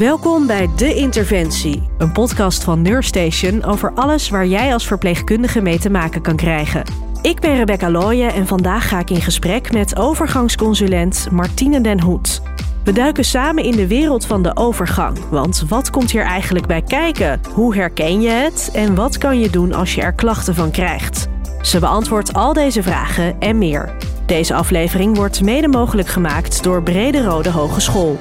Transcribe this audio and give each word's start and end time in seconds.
Welkom 0.00 0.46
bij 0.46 0.68
De 0.76 0.94
Interventie, 0.94 1.82
een 1.98 2.12
podcast 2.12 2.64
van 2.64 2.82
Neurstation 2.82 3.64
over 3.64 3.92
alles 3.94 4.28
waar 4.28 4.46
jij 4.46 4.72
als 4.72 4.86
verpleegkundige 4.86 5.60
mee 5.60 5.78
te 5.78 5.90
maken 5.90 6.22
kan 6.22 6.36
krijgen. 6.36 6.84
Ik 7.22 7.40
ben 7.40 7.56
Rebecca 7.56 7.90
Looyen 7.90 8.32
en 8.32 8.46
vandaag 8.46 8.88
ga 8.88 8.98
ik 8.98 9.10
in 9.10 9.20
gesprek 9.20 9.72
met 9.72 9.96
overgangsconsulent 9.96 11.28
Martine 11.30 11.80
den 11.80 12.00
Hoed. 12.00 12.42
We 12.84 12.92
duiken 12.92 13.24
samen 13.24 13.64
in 13.64 13.76
de 13.76 13.86
wereld 13.86 14.26
van 14.26 14.42
de 14.42 14.56
overgang, 14.56 15.18
want 15.30 15.64
wat 15.68 15.90
komt 15.90 16.10
hier 16.10 16.24
eigenlijk 16.24 16.66
bij 16.66 16.82
kijken? 16.82 17.40
Hoe 17.54 17.74
herken 17.74 18.20
je 18.20 18.30
het 18.30 18.70
en 18.72 18.94
wat 18.94 19.18
kan 19.18 19.40
je 19.40 19.50
doen 19.50 19.72
als 19.72 19.94
je 19.94 20.02
er 20.02 20.12
klachten 20.12 20.54
van 20.54 20.70
krijgt? 20.70 21.28
Ze 21.62 21.78
beantwoordt 21.78 22.32
al 22.32 22.52
deze 22.52 22.82
vragen 22.82 23.40
en 23.40 23.58
meer. 23.58 23.94
Deze 24.26 24.54
aflevering 24.54 25.16
wordt 25.16 25.42
mede 25.42 25.68
mogelijk 25.68 26.08
gemaakt 26.08 26.62
door 26.62 26.82
Brede 26.82 27.24
Rode 27.24 27.50
Hogeschool. 27.50 28.18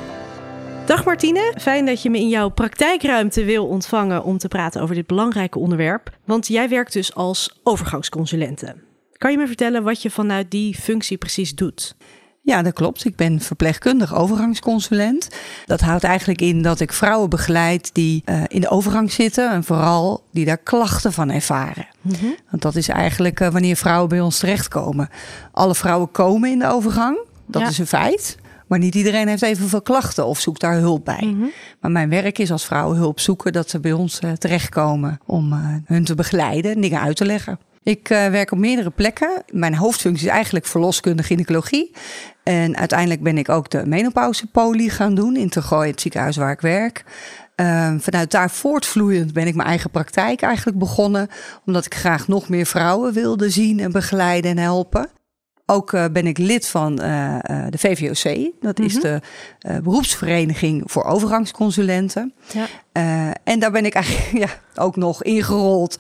Dag 0.90 1.06
Martine, 1.06 1.54
fijn 1.58 1.86
dat 1.86 2.02
je 2.02 2.10
me 2.10 2.18
in 2.18 2.30
jouw 2.30 2.50
praktijkruimte 2.50 3.44
wil 3.44 3.68
ontvangen 3.68 4.24
om 4.24 4.38
te 4.38 4.48
praten 4.48 4.82
over 4.82 4.96
dit 4.96 5.08
belangrijke 5.08 5.60
onderwerp. 5.60 6.18
Want 6.26 6.48
jij 6.48 6.70
werkt 6.70 6.94
dus 6.94 7.16
als 7.16 7.60
overgangsconsulente. 7.64 8.76
Kan 9.18 9.32
je 9.32 9.38
me 9.38 9.48
vertellen 9.48 9.84
wat 9.84 10.02
je 10.02 10.10
vanuit 10.10 10.52
die 10.52 10.76
functie 10.76 11.18
precies 11.18 11.56
doet? 11.56 11.96
Ja, 12.42 12.62
dat 12.62 12.74
klopt. 12.74 13.06
Ik 13.06 13.16
ben 13.16 13.40
verpleegkundig 13.40 14.16
overgangsconsulent. 14.16 15.30
Dat 15.66 15.82
houdt 15.82 16.04
eigenlijk 16.04 16.42
in 16.42 16.62
dat 16.62 16.80
ik 16.80 16.94
vrouwen 16.94 17.30
begeleid 17.30 17.90
die 17.94 18.24
uh, 18.26 18.44
in 18.48 18.62
de 18.62 18.70
overgang 18.70 19.12
zitten 19.12 19.52
en 19.52 19.64
vooral 19.64 20.24
die 20.32 20.46
daar 20.46 20.58
klachten 20.58 21.14
van 21.14 21.32
ervaren. 21.32 21.88
Mm 22.02 22.14
-hmm. 22.20 22.36
Want 22.50 22.62
dat 22.62 22.76
is 22.76 22.88
eigenlijk 22.88 23.40
uh, 23.40 23.50
wanneer 23.50 23.76
vrouwen 23.76 24.10
bij 24.10 24.22
ons 24.22 24.40
terechtkomen. 24.40 25.10
Alle 25.52 25.76
vrouwen 25.76 26.12
komen 26.12 26.50
in 26.50 26.60
de 26.60 26.68
overgang, 26.68 27.20
dat 27.46 27.62
ja. 27.62 27.68
is 27.68 27.78
een 27.78 27.88
feit. 27.88 28.38
Maar 28.70 28.80
niet 28.80 28.96
iedereen 28.96 29.28
heeft 29.28 29.42
evenveel 29.42 29.82
klachten 29.82 30.26
of 30.26 30.40
zoekt 30.40 30.62
daar 30.62 30.76
hulp 30.76 31.06
bij. 31.06 31.24
Mm 31.26 31.40
-hmm. 31.40 31.52
Maar 31.82 31.92
mijn 31.92 32.10
werk 32.10 32.38
is 32.38 32.52
als 32.52 32.66
vrouwen 32.66 32.98
hulp 32.98 33.20
zoeken 33.20 33.54
dat 33.54 33.70
ze 33.70 33.80
bij 33.80 33.92
ons 33.92 34.20
uh, 34.22 34.32
terechtkomen 34.32 35.20
om 35.26 35.54
hun 35.86 36.04
te 36.04 36.16
begeleiden 36.16 36.72
en 36.72 36.82
dingen 36.82 37.02
uit 37.02 37.16
te 37.16 37.26
leggen. 37.26 37.60
Ik 37.84 38.10
uh, 38.10 38.28
werk 38.28 38.52
op 38.52 38.58
meerdere 38.58 38.90
plekken. 38.90 39.44
Mijn 39.52 39.76
hoofdfunctie 39.76 40.28
is 40.28 40.34
eigenlijk 40.34 40.66
verloskundige 40.66 41.28
gynaecologie. 41.28 41.92
En 42.44 42.78
uiteindelijk 42.78 43.24
ben 43.24 43.38
ik 43.38 43.50
ook 43.50 43.70
de 43.70 43.86
menopauzepolie 43.86 44.90
gaan 44.90 45.16
doen 45.16 45.36
in 45.36 45.50
Tergooi, 45.50 45.90
het 45.90 46.02
ziekenhuis 46.02 46.38
waar 46.38 46.52
ik 46.52 46.62
werk. 46.62 47.04
Uh, 47.56 47.94
vanuit 47.98 48.32
daar 48.32 48.52
voortvloeiend 48.52 49.34
ben 49.34 49.48
ik 49.48 49.56
mijn 49.56 49.68
eigen 49.68 49.90
praktijk 49.90 50.42
eigenlijk 50.42 50.78
begonnen. 50.78 51.28
Omdat 51.66 51.86
ik 51.86 51.96
graag 51.96 52.28
nog 52.28 52.50
meer 52.50 52.66
vrouwen 52.66 53.14
wilde 53.14 53.50
zien 53.50 53.80
en 53.80 53.92
begeleiden 53.92 54.52
en 54.52 54.58
helpen. 54.58 55.10
Ook 55.72 55.92
uh, 55.92 56.06
ben 56.12 56.28
ik 56.28 56.38
lid 56.38 56.68
van 56.68 56.92
uh, 56.92 57.38
de 57.70 57.78
VVOC. 57.78 58.52
Dat 58.62 58.78
mm 58.78 58.86
-hmm. 58.86 58.86
is 58.86 59.00
de 59.00 59.22
uh, 59.70 59.78
beroepsvereniging 59.78 60.84
voor 60.86 61.04
overgangsconsulenten. 61.04 62.34
Ja. 62.52 62.68
en 63.44 63.60
daar 63.60 63.72
ben 63.72 63.86
ik 63.86 63.94
eigenlijk 63.94 64.38
ja, 64.46 64.82
ook 64.84 64.96
nog 64.96 65.24
ingerold. 65.24 65.96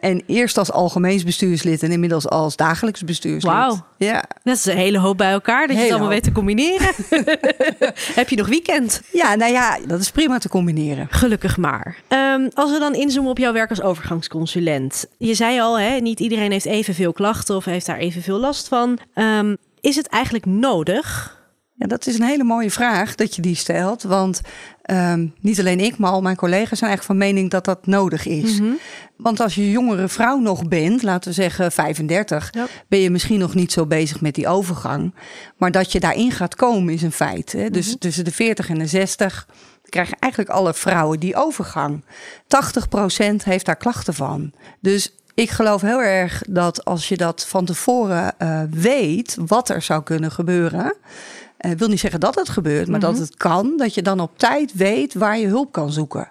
en 0.00 0.22
eerst 0.26 0.58
als 0.58 0.72
algemeens 0.72 1.24
bestuurslid 1.24 1.82
en 1.82 1.92
inmiddels 1.92 2.28
als 2.28 2.56
dagelijks 2.56 3.04
bestuurslid. 3.04 3.52
Wauw. 3.52 3.86
Ja. 4.04 4.24
Dat 4.42 4.56
is 4.56 4.64
een 4.64 4.76
hele 4.76 4.98
hoop 4.98 5.16
bij 5.16 5.32
elkaar 5.32 5.66
dat 5.66 5.76
je 5.76 5.82
het 5.82 5.90
allemaal 5.90 6.08
weet 6.08 6.22
te 6.22 6.32
combineren. 6.32 6.94
Heb 8.20 8.28
je 8.28 8.36
nog 8.36 8.48
weekend? 8.48 9.02
Ja, 9.12 9.34
nou 9.34 9.52
ja, 9.52 9.78
dat 9.86 10.00
is 10.00 10.10
prima 10.10 10.38
te 10.38 10.48
combineren. 10.48 11.06
Gelukkig 11.10 11.56
maar. 11.56 11.96
Um, 12.08 12.48
als 12.54 12.70
we 12.70 12.78
dan 12.78 12.94
inzoomen 12.94 13.30
op 13.30 13.38
jouw 13.38 13.52
werk 13.52 13.70
als 13.70 13.82
overgangsconsulent. 13.82 15.06
Je 15.18 15.34
zei 15.34 15.60
al, 15.60 15.78
hè, 15.78 15.98
niet 15.98 16.20
iedereen 16.20 16.52
heeft 16.52 16.64
evenveel 16.64 17.12
klachten 17.12 17.56
of 17.56 17.64
heeft 17.64 17.86
daar 17.86 17.98
evenveel 17.98 18.38
last 18.38 18.68
van. 18.68 18.98
Um, 19.14 19.56
is 19.80 19.96
het 19.96 20.06
eigenlijk 20.06 20.46
nodig? 20.46 21.40
Ja, 21.74 21.86
dat 21.86 22.06
is 22.06 22.18
een 22.18 22.26
hele 22.26 22.44
mooie 22.44 22.70
vraag 22.70 23.14
dat 23.14 23.36
je 23.36 23.42
die 23.42 23.56
stelt. 23.56 24.02
Want 24.02 24.40
um, 24.90 25.34
niet 25.40 25.58
alleen 25.58 25.80
ik, 25.80 25.98
maar 25.98 26.10
al 26.10 26.22
mijn 26.22 26.36
collega's 26.36 26.78
zijn 26.78 26.90
eigenlijk 26.90 27.04
van 27.20 27.28
mening 27.28 27.50
dat 27.50 27.64
dat 27.64 27.86
nodig 27.86 28.26
is. 28.26 28.60
Mm 28.60 28.66
-hmm. 28.66 28.78
Want 29.16 29.40
als 29.40 29.54
je 29.54 29.70
jongere 29.70 30.08
vrouw 30.08 30.38
nog 30.38 30.68
bent, 30.68 31.02
laten 31.02 31.28
we 31.28 31.34
zeggen 31.34 31.72
35, 31.72 32.48
ja. 32.52 32.66
ben 32.88 32.98
je 32.98 33.10
misschien 33.10 33.38
nog 33.38 33.54
niet 33.54 33.72
zo 33.72 33.86
bezig 33.86 34.20
met 34.20 34.34
die 34.34 34.48
overgang. 34.48 35.14
Maar 35.56 35.70
dat 35.70 35.92
je 35.92 36.00
daarin 36.00 36.30
gaat 36.30 36.54
komen 36.54 36.94
is 36.94 37.02
een 37.02 37.12
feit. 37.12 37.52
Hè? 37.52 37.70
Dus 37.70 37.84
mm 37.84 37.90
-hmm. 37.90 38.00
tussen 38.00 38.24
de 38.24 38.32
40 38.32 38.68
en 38.68 38.78
de 38.78 38.86
60 38.86 39.46
krijgen 39.88 40.16
eigenlijk 40.18 40.52
alle 40.52 40.74
vrouwen 40.74 41.20
die 41.20 41.36
overgang. 41.36 42.04
80% 42.04 42.06
heeft 43.44 43.66
daar 43.66 43.76
klachten 43.76 44.14
van. 44.14 44.52
Dus 44.80 45.14
ik 45.34 45.50
geloof 45.50 45.80
heel 45.80 46.02
erg 46.02 46.42
dat 46.48 46.84
als 46.84 47.08
je 47.08 47.16
dat 47.16 47.46
van 47.46 47.64
tevoren 47.64 48.34
uh, 48.38 48.62
weet, 48.70 49.36
wat 49.46 49.68
er 49.68 49.82
zou 49.82 50.02
kunnen 50.02 50.30
gebeuren. 50.30 50.96
Uh, 51.66 51.72
wil 51.72 51.88
niet 51.88 52.00
zeggen 52.00 52.20
dat 52.20 52.34
het 52.34 52.48
gebeurt, 52.48 52.88
maar 52.88 52.98
mm 52.98 53.04
-hmm. 53.04 53.14
dat 53.14 53.26
het 53.28 53.36
kan. 53.36 53.76
Dat 53.76 53.94
je 53.94 54.02
dan 54.02 54.20
op 54.20 54.38
tijd 54.38 54.72
weet 54.72 55.14
waar 55.14 55.38
je 55.38 55.46
hulp 55.46 55.72
kan 55.72 55.92
zoeken. 55.92 56.30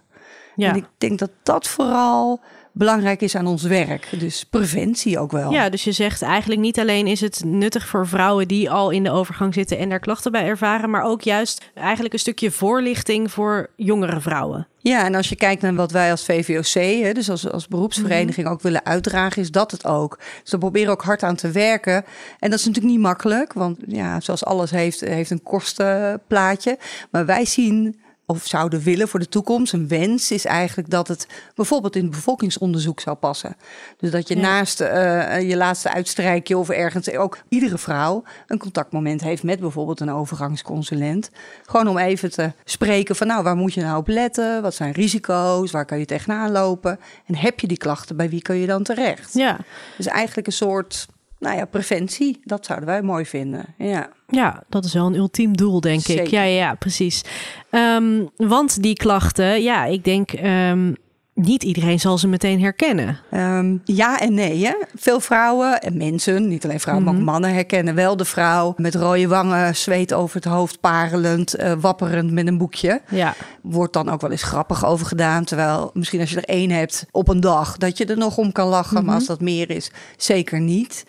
Ja. 0.55 0.69
En 0.69 0.75
ik 0.75 0.85
denk 0.97 1.19
dat 1.19 1.31
dat 1.43 1.67
vooral 1.67 2.39
belangrijk 2.71 3.21
is 3.21 3.35
aan 3.35 3.47
ons 3.47 3.63
werk. 3.63 4.07
Dus 4.19 4.43
preventie 4.43 5.19
ook 5.19 5.31
wel. 5.31 5.51
Ja, 5.51 5.69
dus 5.69 5.83
je 5.83 5.91
zegt 5.91 6.21
eigenlijk 6.21 6.61
niet 6.61 6.79
alleen 6.79 7.07
is 7.07 7.21
het 7.21 7.41
nuttig 7.45 7.87
voor 7.87 8.07
vrouwen 8.07 8.47
die 8.47 8.71
al 8.71 8.89
in 8.89 9.03
de 9.03 9.11
overgang 9.11 9.53
zitten 9.53 9.77
en 9.77 9.89
daar 9.89 9.99
klachten 9.99 10.31
bij 10.31 10.45
ervaren, 10.45 10.89
maar 10.89 11.03
ook 11.03 11.21
juist 11.21 11.71
eigenlijk 11.73 12.13
een 12.13 12.19
stukje 12.19 12.51
voorlichting 12.51 13.31
voor 13.31 13.69
jongere 13.75 14.21
vrouwen. 14.21 14.67
Ja, 14.77 15.05
en 15.05 15.15
als 15.15 15.29
je 15.29 15.35
kijkt 15.35 15.61
naar 15.61 15.75
wat 15.75 15.91
wij 15.91 16.11
als 16.11 16.25
VVOC, 16.25 17.03
hè, 17.03 17.13
dus 17.13 17.29
als, 17.29 17.51
als 17.51 17.67
beroepsvereniging, 17.67 18.45
-hmm. 18.45 18.55
ook 18.55 18.61
willen 18.61 18.85
uitdragen, 18.85 19.41
is 19.41 19.51
dat 19.51 19.71
het 19.71 19.85
ook. 19.85 20.19
Dus 20.41 20.51
we 20.51 20.57
proberen 20.57 20.91
ook 20.91 21.03
hard 21.03 21.23
aan 21.23 21.35
te 21.35 21.51
werken. 21.51 22.05
En 22.39 22.49
dat 22.49 22.59
is 22.59 22.65
natuurlijk 22.65 22.93
niet 22.93 23.03
makkelijk, 23.03 23.53
want 23.53 23.77
ja, 23.87 24.19
zoals 24.19 24.45
alles 24.45 24.71
heeft, 24.71 24.99
heeft 24.99 25.29
een 25.29 25.43
kostenplaatje. 25.43 26.77
Maar 27.11 27.25
wij 27.25 27.45
zien 27.45 27.99
of 28.31 28.45
zouden 28.45 28.81
willen 28.81 29.07
voor 29.07 29.19
de 29.19 29.29
toekomst, 29.29 29.73
een 29.73 29.87
wens, 29.87 30.31
is 30.31 30.45
eigenlijk 30.45 30.89
dat 30.89 31.07
het 31.07 31.27
bijvoorbeeld 31.55 31.95
in 31.95 32.01
het 32.01 32.11
bevolkingsonderzoek 32.11 32.99
zou 32.99 33.15
passen. 33.15 33.55
Dus 33.97 34.11
dat 34.11 34.27
je 34.27 34.35
ja. 34.35 34.41
naast 34.41 34.81
uh, 34.81 35.49
je 35.49 35.57
laatste 35.57 35.93
uitstrijkje 35.93 36.57
of 36.57 36.69
ergens 36.69 37.11
ook 37.11 37.37
iedere 37.49 37.77
vrouw 37.77 38.23
een 38.47 38.57
contactmoment 38.57 39.21
heeft 39.21 39.43
met 39.43 39.59
bijvoorbeeld 39.59 39.99
een 39.99 40.11
overgangsconsulent. 40.11 41.29
Gewoon 41.65 41.87
om 41.87 41.97
even 41.97 42.31
te 42.31 42.51
spreken 42.65 43.15
van 43.15 43.27
nou, 43.27 43.43
waar 43.43 43.55
moet 43.55 43.73
je 43.73 43.81
nou 43.81 43.97
op 43.97 44.07
letten? 44.07 44.61
Wat 44.61 44.75
zijn 44.75 44.91
risico's? 44.91 45.71
Waar 45.71 45.85
kan 45.85 45.99
je 45.99 46.05
tegenaan 46.05 46.51
lopen? 46.51 46.99
En 47.25 47.35
heb 47.35 47.59
je 47.59 47.67
die 47.67 47.77
klachten? 47.77 48.15
Bij 48.15 48.29
wie 48.29 48.41
kun 48.41 48.55
je 48.55 48.67
dan 48.67 48.83
terecht? 48.83 49.33
Ja. 49.33 49.57
Dus 49.97 50.07
eigenlijk 50.07 50.47
een 50.47 50.53
soort 50.53 51.07
nou 51.41 51.57
ja, 51.57 51.65
preventie, 51.65 52.39
dat 52.43 52.65
zouden 52.65 52.87
wij 52.87 53.01
mooi 53.01 53.25
vinden. 53.25 53.65
Ja, 53.77 54.09
ja 54.27 54.63
dat 54.69 54.85
is 54.85 54.93
wel 54.93 55.05
een 55.05 55.15
ultiem 55.15 55.57
doel, 55.57 55.81
denk 55.81 56.01
Zeker. 56.01 56.23
ik. 56.23 56.29
Ja, 56.29 56.43
ja, 56.43 56.75
precies. 56.75 57.23
Um, 57.71 58.29
want 58.37 58.81
die 58.81 58.95
klachten, 58.95 59.61
ja, 59.61 59.85
ik 59.85 60.03
denk. 60.03 60.31
Um, 60.43 60.95
niet 61.33 61.63
iedereen 61.63 61.99
zal 61.99 62.17
ze 62.17 62.27
meteen 62.27 62.61
herkennen. 62.61 63.19
Um, 63.33 63.81
ja 63.85 64.19
en 64.19 64.33
nee. 64.33 64.65
Hè? 64.65 64.73
Veel 64.95 65.19
vrouwen 65.19 65.81
en 65.81 65.97
mensen, 65.97 66.47
niet 66.47 66.63
alleen 66.63 66.79
vrouwen, 66.79 67.05
mm 67.05 67.13
-hmm. 67.13 67.23
maar 67.23 67.33
ook 67.33 67.41
mannen, 67.41 67.53
herkennen 67.57 67.95
wel 67.95 68.17
de 68.17 68.25
vrouw 68.25 68.73
met 68.77 68.95
rode 68.95 69.27
wangen, 69.27 69.75
zweet 69.75 70.13
over 70.13 70.35
het 70.35 70.45
hoofd, 70.45 70.79
parelend, 70.79 71.59
uh, 71.59 71.73
wapperend 71.79 72.31
met 72.31 72.47
een 72.47 72.57
boekje. 72.57 73.01
Ja. 73.09 73.33
Wordt 73.61 73.93
dan 73.93 74.09
ook 74.09 74.21
wel 74.21 74.31
eens 74.31 74.43
grappig 74.43 74.85
over 74.85 75.05
gedaan. 75.05 75.43
Terwijl 75.43 75.89
misschien 75.93 76.19
als 76.19 76.29
je 76.29 76.35
er 76.35 76.55
één 76.55 76.69
hebt 76.69 77.05
op 77.11 77.27
een 77.27 77.39
dag, 77.39 77.77
dat 77.77 77.97
je 77.97 78.05
er 78.05 78.17
nog 78.17 78.37
om 78.37 78.51
kan 78.51 78.67
lachen. 78.67 78.91
Mm 78.91 78.97
-hmm. 78.97 79.05
Maar 79.05 79.15
als 79.15 79.25
dat 79.25 79.41
meer 79.41 79.69
is, 79.69 79.91
zeker 80.17 80.59
niet. 80.59 81.05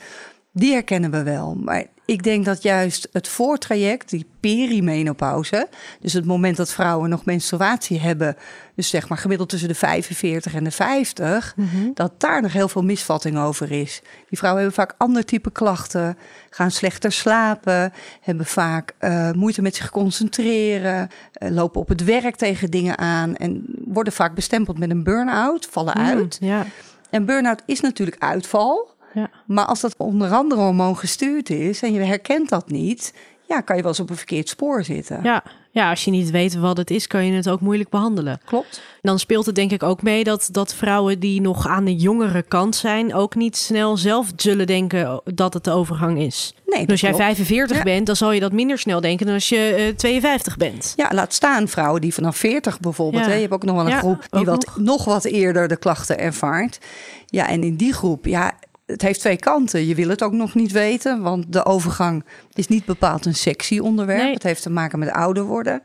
Die 0.53 0.73
herkennen 0.73 1.11
we 1.11 1.23
wel. 1.23 1.55
Maar 1.55 1.85
ik 2.05 2.23
denk 2.23 2.45
dat 2.45 2.63
juist 2.63 3.09
het 3.13 3.29
voortraject, 3.29 4.11
die 4.11 4.27
perimenopauze, 4.41 5.69
dus 6.01 6.13
het 6.13 6.25
moment 6.25 6.57
dat 6.57 6.73
vrouwen 6.73 7.11
nog 7.11 7.25
menstruatie 7.25 8.01
hebben, 8.01 8.37
dus 8.75 8.89
zeg 8.89 9.09
maar 9.09 9.19
gemiddeld 9.19 9.49
tussen 9.49 9.69
de 9.69 9.75
45 9.75 10.55
en 10.55 10.65
de 10.65 10.71
50, 10.71 11.53
mm 11.57 11.69
-hmm. 11.69 11.91
dat 11.95 12.13
daar 12.21 12.43
nog 12.43 12.53
heel 12.53 12.69
veel 12.69 12.83
misvatting 12.83 13.39
over 13.39 13.73
is. 13.73 14.01
Die 14.29 14.39
vrouwen 14.39 14.63
hebben 14.63 14.81
vaak 14.85 14.95
ander 14.99 15.25
type 15.25 15.51
klachten, 15.51 16.19
gaan 16.51 16.71
slechter 16.71 17.13
slapen, 17.13 17.93
hebben 18.21 18.47
vaak 18.47 18.95
uh, 19.01 19.31
moeite 19.31 19.63
met 19.63 19.77
zich 19.77 19.91
concentreren, 19.91 21.09
uh, 21.43 21.51
lopen 21.51 21.81
op 21.81 21.89
het 21.89 22.05
werk 22.05 22.37
tegen 22.37 22.71
dingen 22.71 22.99
aan 22.99 23.37
en 23.37 23.65
worden 23.87 24.13
vaak 24.13 24.35
bestempeld 24.35 24.79
met 24.79 24.91
een 24.91 25.05
burn-out, 25.05 25.67
vallen 25.71 25.99
mm, 25.99 26.07
uit. 26.07 26.37
Ja. 26.41 26.67
En 27.11 27.25
burn-out 27.25 27.63
is 27.67 27.81
natuurlijk 27.81 28.23
uitval. 28.23 28.92
Ja. 29.15 29.31
Maar 29.47 29.65
als 29.65 29.81
dat 29.81 29.95
onder 29.97 30.31
andere 30.31 30.61
hormoon 30.61 30.99
gestuurd 30.99 31.51
is 31.51 31.83
en 31.83 31.93
je 31.93 32.01
herkent 32.01 32.49
dat 32.49 32.71
niet, 32.71 33.13
ja, 33.53 33.61
kan 33.61 33.77
je 33.77 33.83
wel 33.83 33.91
eens 33.91 34.01
op 34.01 34.11
een 34.11 34.17
verkeerd 34.17 34.49
spoor 34.49 34.85
zitten. 34.85 35.21
Ja. 35.23 35.43
ja, 35.71 35.91
als 35.91 36.05
je 36.05 36.11
niet 36.11 36.31
weet 36.31 36.55
wat 36.55 36.77
het 36.77 36.91
is, 36.91 37.07
kan 37.07 37.27
je 37.27 37.33
het 37.33 37.49
ook 37.49 37.61
moeilijk 37.61 37.91
behandelen. 37.91 38.41
Klopt. 38.45 38.83
Dan 39.03 39.19
speelt 39.19 39.47
het 39.47 39.55
denk 39.55 39.71
ik 39.71 39.83
ook 39.83 40.03
mee 40.03 40.25
dat, 40.25 40.49
dat 40.53 40.75
vrouwen 40.75 41.21
die 41.21 41.41
nog 41.41 41.69
aan 41.69 41.85
de 41.85 41.97
jongere 41.97 42.43
kant 42.43 42.77
zijn, 42.77 43.15
ook 43.15 43.35
niet 43.35 43.57
snel 43.57 43.97
zelf 43.97 44.33
zullen 44.37 44.67
denken 44.67 45.21
dat 45.25 45.55
het 45.55 45.65
de 45.65 45.71
overgang 45.71 46.19
is. 46.19 46.55
Nee, 46.67 46.81
dus 46.81 46.91
als 46.91 47.01
jij 47.01 47.11
klopt. 47.11 47.25
45 47.25 47.77
ja. 47.77 47.83
bent, 47.83 48.07
dan 48.07 48.17
zal 48.17 48.33
je 48.33 48.41
dat 48.41 48.53
minder 48.53 48.79
snel 48.79 49.01
denken 49.01 49.27
dan 49.27 49.35
als 49.35 49.49
je 49.49 49.87
uh, 49.89 49.97
52 49.97 50.57
bent. 50.57 50.93
Ja, 50.97 51.11
laat 51.13 51.35
staan 51.35 51.69
vrouwen 51.69 52.01
die 52.01 52.15
vanaf 52.15 52.37
40 52.37 52.81
bijvoorbeeld. 52.81 53.25
Ja. 53.25 53.29
Hè, 53.29 53.35
je 53.35 53.41
hebt 53.41 53.53
ook 53.53 53.65
nog 53.65 53.77
wel 53.77 53.85
een 53.85 53.91
ja, 53.91 53.99
groep 53.99 54.27
die 54.31 54.45
wat 54.45 54.67
nog. 54.67 54.79
nog 54.79 55.05
wat 55.05 55.25
eerder 55.25 55.69
de 55.69 55.77
klachten 55.77 56.19
ervaart. 56.19 56.79
Ja, 57.27 57.49
en 57.49 57.63
in 57.63 57.77
die 57.77 57.93
groep, 57.93 58.27
ja, 58.27 58.53
het 58.93 59.03
heeft 59.03 59.21
twee 59.21 59.37
kanten. 59.37 59.87
Je 59.87 59.95
wil 59.95 60.09
het 60.09 60.23
ook 60.23 60.33
nog 60.33 60.55
niet 60.55 60.73
weten, 60.73 61.23
want 61.23 61.53
de 61.53 61.65
overgang 61.65 62.25
is 62.53 62.69
niet 62.69 62.85
bepaald 62.85 63.27
een 63.27 63.35
sexy 63.35 63.79
onderwerp. 63.79 64.23
Nee. 64.23 64.33
Het 64.33 64.43
heeft 64.43 64.63
te 64.63 64.71
maken 64.71 64.99
met 64.99 65.11
ouder 65.11 65.45
worden. 65.45 65.83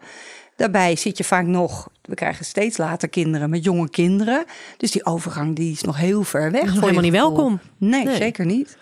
Daarbij 0.55 0.95
zit 0.95 1.17
je 1.17 1.23
vaak 1.23 1.45
nog, 1.45 1.89
we 2.01 2.15
krijgen 2.15 2.45
steeds 2.45 2.77
later 2.77 3.09
kinderen 3.09 3.49
met 3.49 3.63
jonge 3.63 3.89
kinderen. 3.89 4.45
Dus 4.77 4.91
die 4.91 5.05
overgang 5.05 5.55
die 5.55 5.71
is 5.71 5.81
nog 5.81 5.97
heel 5.97 6.23
ver 6.23 6.51
weg. 6.51 6.65
Nog 6.65 6.79
helemaal 6.79 7.01
niet 7.01 7.11
welkom. 7.11 7.59
Nee, 7.77 8.05
Nee. 8.05 8.15
zeker 8.15 8.45
niet. 8.45 8.77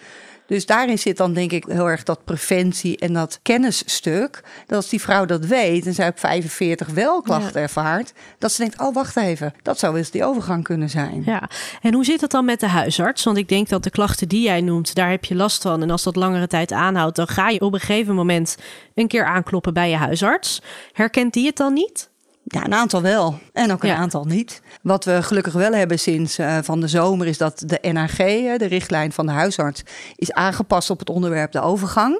Dus 0.47 0.65
daarin 0.65 0.99
zit 0.99 1.17
dan 1.17 1.33
denk 1.33 1.51
ik 1.51 1.65
heel 1.67 1.89
erg 1.89 2.03
dat 2.03 2.23
preventie 2.23 2.97
en 2.97 3.13
dat 3.13 3.39
kennisstuk. 3.41 4.43
Dat 4.67 4.77
als 4.77 4.89
die 4.89 5.01
vrouw 5.01 5.25
dat 5.25 5.45
weet 5.45 5.85
en 5.85 5.93
zij 5.93 6.07
op 6.07 6.19
45 6.19 6.87
wel 6.87 7.21
klachten 7.21 7.61
ervaart, 7.61 8.13
dat 8.39 8.51
ze 8.51 8.61
denkt, 8.61 8.81
oh 8.81 8.93
wacht 8.93 9.17
even, 9.17 9.53
dat 9.61 9.79
zou 9.79 9.97
eens 9.97 10.11
die 10.11 10.23
overgang 10.23 10.63
kunnen 10.63 10.89
zijn. 10.89 11.23
Ja, 11.25 11.49
en 11.81 11.93
hoe 11.93 12.05
zit 12.05 12.21
het 12.21 12.31
dan 12.31 12.45
met 12.45 12.59
de 12.59 12.67
huisarts? 12.67 13.23
Want 13.23 13.37
ik 13.37 13.49
denk 13.49 13.69
dat 13.69 13.83
de 13.83 13.89
klachten 13.89 14.27
die 14.27 14.43
jij 14.43 14.61
noemt, 14.61 14.95
daar 14.95 15.09
heb 15.09 15.25
je 15.25 15.35
last 15.35 15.61
van. 15.61 15.81
En 15.81 15.89
als 15.89 16.03
dat 16.03 16.15
langere 16.15 16.47
tijd 16.47 16.71
aanhoudt, 16.71 17.15
dan 17.15 17.27
ga 17.27 17.49
je 17.49 17.61
op 17.61 17.73
een 17.73 17.79
gegeven 17.79 18.15
moment 18.15 18.57
een 18.93 19.07
keer 19.07 19.25
aankloppen 19.25 19.73
bij 19.73 19.89
je 19.89 19.95
huisarts. 19.95 20.61
Herkent 20.91 21.33
die 21.33 21.45
het 21.45 21.57
dan 21.57 21.73
niet? 21.73 22.09
Ja, 22.47 22.65
een 22.65 22.73
aantal 22.73 23.01
wel 23.01 23.39
en 23.53 23.71
ook 23.71 23.83
een 23.83 23.89
Ja. 23.89 23.95
aantal 23.95 24.25
niet. 24.25 24.61
Wat 24.81 25.05
we 25.05 25.23
gelukkig 25.23 25.53
wel 25.53 25.71
hebben 25.73 25.99
sinds 25.99 26.37
eh, 26.37 26.57
van 26.61 26.79
de 26.79 26.87
zomer 26.87 27.27
is 27.27 27.37
dat 27.37 27.63
de 27.65 27.89
NAG, 27.91 28.17
hè, 28.17 28.57
de 28.57 28.65
richtlijn 28.65 29.11
van 29.11 29.25
de 29.25 29.31
huisarts, 29.31 29.83
is 30.15 30.31
aangepast 30.33 30.89
op 30.89 30.99
het 30.99 31.09
onderwerp 31.09 31.51
de 31.51 31.61
overgang. 31.61 32.19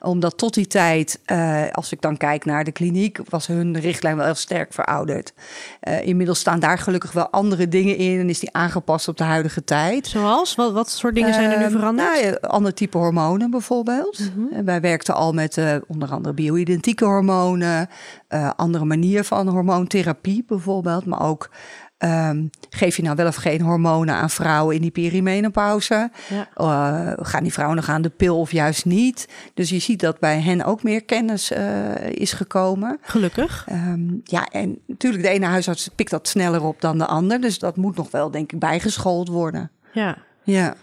Omdat 0.00 0.38
tot 0.38 0.54
die 0.54 0.66
tijd, 0.66 1.20
eh, 1.24 1.62
als 1.72 1.92
ik 1.92 2.00
dan 2.00 2.16
kijk 2.16 2.44
naar 2.44 2.64
de 2.64 2.72
kliniek, 2.72 3.18
was 3.28 3.46
hun 3.46 3.78
richtlijn 3.80 4.16
wel 4.16 4.24
heel 4.24 4.34
sterk 4.34 4.72
verouderd. 4.72 5.32
Eh, 5.80 6.06
inmiddels 6.06 6.38
staan 6.38 6.60
daar 6.60 6.78
gelukkig 6.78 7.12
wel 7.12 7.28
andere 7.30 7.68
dingen 7.68 7.96
in 7.96 8.18
en 8.20 8.28
is 8.28 8.38
die 8.38 8.52
aangepast 8.52 9.08
op 9.08 9.16
de 9.16 9.24
huidige 9.24 9.64
tijd. 9.64 10.06
Zoals? 10.06 10.54
Wat, 10.54 10.72
wat 10.72 10.90
soort 10.90 11.14
dingen 11.14 11.34
zijn 11.34 11.50
er 11.50 11.58
nu 11.58 11.64
Ehm, 11.64 11.72
veranderd? 11.72 12.14
Mhm. 12.14 12.22
Nou, 12.24 12.36
ander 12.40 12.74
type 12.74 12.98
hormonen 12.98 13.50
bijvoorbeeld. 13.50 14.20
En 14.52 14.64
wij 14.64 14.80
werkten 14.80 15.14
al 15.14 15.32
met 15.32 15.56
eh, 15.58 15.74
onder 15.86 16.10
andere 16.10 16.34
bioidentieke 16.34 17.04
hormonen, 17.04 17.88
eh, 18.28 18.50
andere 18.56 18.84
manier 18.84 19.24
van 19.24 19.48
hormoontherapie 19.58 20.44
bijvoorbeeld, 20.46 21.04
maar 21.04 21.22
ook 21.22 21.50
ehm, 21.98 22.46
geef 22.70 22.96
je 22.96 23.02
nou 23.02 23.16
wel 23.16 23.26
of 23.26 23.34
geen 23.34 23.60
hormonen 23.60 24.14
aan 24.14 24.30
vrouwen 24.30 24.74
in 24.74 24.82
die 24.82 24.90
perimenopauze? 24.90 26.10
Ja. 26.28 26.48
Eh, 26.54 27.24
gaan 27.26 27.42
die 27.42 27.52
vrouwen 27.52 27.76
nog 27.76 27.88
aan 27.88 28.02
de 28.02 28.08
pil 28.08 28.40
of 28.40 28.52
juist 28.52 28.84
niet? 28.84 29.28
Dus 29.54 29.70
je 29.70 29.78
ziet 29.78 30.00
dat 30.00 30.18
bij 30.18 30.40
hen 30.40 30.64
ook 30.64 30.82
meer 30.82 31.04
kennis 31.04 31.50
eh, 31.50 32.06
is 32.10 32.32
gekomen. 32.32 32.98
Gelukkig. 33.00 33.64
Ehm, 33.68 34.08
ja, 34.24 34.48
en 34.48 34.78
natuurlijk 34.86 35.22
de 35.22 35.28
ene 35.28 35.46
huisarts 35.46 35.88
pikt 35.94 36.10
dat 36.10 36.28
sneller 36.28 36.64
op 36.64 36.80
dan 36.80 36.98
de 36.98 37.06
ander, 37.06 37.40
dus 37.40 37.58
dat 37.58 37.76
moet 37.76 37.96
nog 37.96 38.10
wel 38.10 38.30
denk 38.30 38.52
ik 38.52 38.58
bijgeschoold 38.58 39.28
worden. 39.28 39.70
Ja. 39.92 40.16
Ja. 40.42 40.74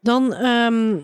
Dan 0.00 0.34
ehm, 0.34 0.96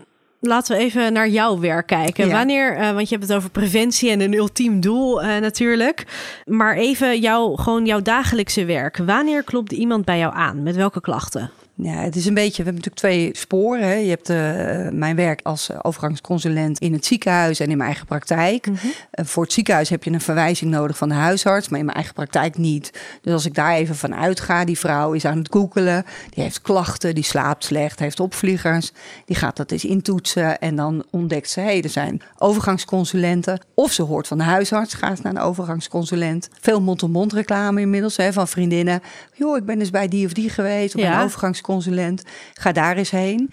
laten 0.45 0.77
we 0.77 0.83
even 0.83 1.13
naar 1.13 1.29
jouw 1.29 1.59
werk 1.59 1.87
kijken. 1.87 2.27
Ja. 2.27 2.33
Wanneer, 2.33 2.75
eh, 2.75 2.91
want 2.91 3.09
je 3.09 3.15
hebt 3.15 3.27
het 3.27 3.37
over 3.37 3.49
preventie 3.49 4.09
en 4.09 4.21
een 4.21 4.33
ultiem 4.33 4.79
doel 4.79 5.21
eh, 5.21 5.41
natuurlijk. 5.41 6.05
Maar 6.45 6.75
even 6.75 7.19
jouw, 7.19 7.55
gewoon 7.55 7.85
jouw 7.85 8.01
dagelijkse 8.01 8.65
werk. 8.65 8.97
Wanneer 8.97 9.43
klopt 9.43 9.71
iemand 9.71 10.05
bij 10.05 10.17
jou 10.17 10.33
aan? 10.33 10.63
Met 10.63 10.75
welke 10.75 11.01
klachten? 11.01 11.51
Ja, 11.77 11.93
het 11.95 12.15
is 12.15 12.25
een 12.25 12.33
beetje, 12.33 12.63
we 12.63 12.69
hebben 12.69 12.73
natuurlijk 12.83 12.95
twee 12.95 13.29
sporen. 13.37 13.87
Hè. 13.87 13.93
Je 13.93 14.09
hebt 14.09 14.29
eh, 14.29 14.97
mijn 14.97 15.15
werk 15.15 15.39
als 15.43 15.69
eh, 15.69 15.79
overgangsconsulent 15.81 16.79
in 16.79 16.93
het 16.93 17.05
ziekenhuis 17.05 17.59
en 17.59 17.69
in 17.69 17.77
mijn 17.77 17.89
eigen 17.89 18.05
praktijk. 18.07 18.67
Eh, 19.11 19.25
voor 19.25 19.43
het 19.43 19.53
ziekenhuis 19.53 19.89
heb 19.89 20.03
je 20.03 20.11
een 20.11 20.21
verwijzing 20.21 20.71
nodig 20.71 20.97
van 20.97 21.09
de 21.09 21.15
huisarts, 21.15 21.69
maar 21.69 21.79
in 21.79 21.85
mijn 21.85 21.97
eigen 21.97 22.13
praktijk 22.15 22.57
niet. 22.57 22.91
Dus 23.21 23.33
als 23.33 23.45
ik 23.45 23.53
daar 23.53 23.73
even 23.73 23.95
van 23.95 24.15
uitga, 24.15 24.65
die 24.65 24.79
vrouw 24.79 25.13
is 25.13 25.25
aan 25.25 25.37
het 25.37 25.47
googelen, 25.51 26.05
die 26.29 26.43
heeft 26.43 26.61
klachten, 26.61 27.15
die 27.15 27.23
slaapt 27.23 27.63
slecht, 27.63 27.99
heeft 27.99 28.19
opvliegers, 28.19 28.91
die 29.25 29.35
gaat 29.35 29.57
dat 29.57 29.71
eens 29.71 29.85
intoetsen 29.85 30.59
en 30.59 30.75
dan 30.75 31.03
ontdekt 31.09 31.49
ze, 31.49 31.59
hé, 31.59 31.65
hey, 31.65 31.81
er 31.83 31.89
zijn 31.89 32.21
overgangsconsulenten. 32.37 33.59
Of 33.73 33.91
ze 33.91 34.01
hoort 34.01 34.27
van 34.27 34.37
de 34.37 34.43
huisarts, 34.43 34.93
gaat 34.93 35.21
naar 35.23 35.35
een 35.35 35.41
overgangsconsulent. 35.41 36.49
Veel 36.61 36.81
mond-to-mond 36.81 37.33
reclame 37.33 37.81
inmiddels 37.81 38.17
hè, 38.17 38.33
van 38.33 38.47
vriendinnen. 38.47 39.01
Joh, 39.33 39.57
ik 39.57 39.65
ben 39.65 39.79
dus 39.79 39.89
bij 39.89 40.07
die 40.07 40.25
of 40.25 40.33
die 40.33 40.49
geweest, 40.49 40.95
of 40.95 41.01
bij 41.01 41.09
Ja. 41.09 41.17
een 41.17 41.25
overgangsconsulent. 41.25 41.63
Ga 42.53 42.71
daar 42.71 42.97
eens 42.97 43.09
heen. 43.11 43.51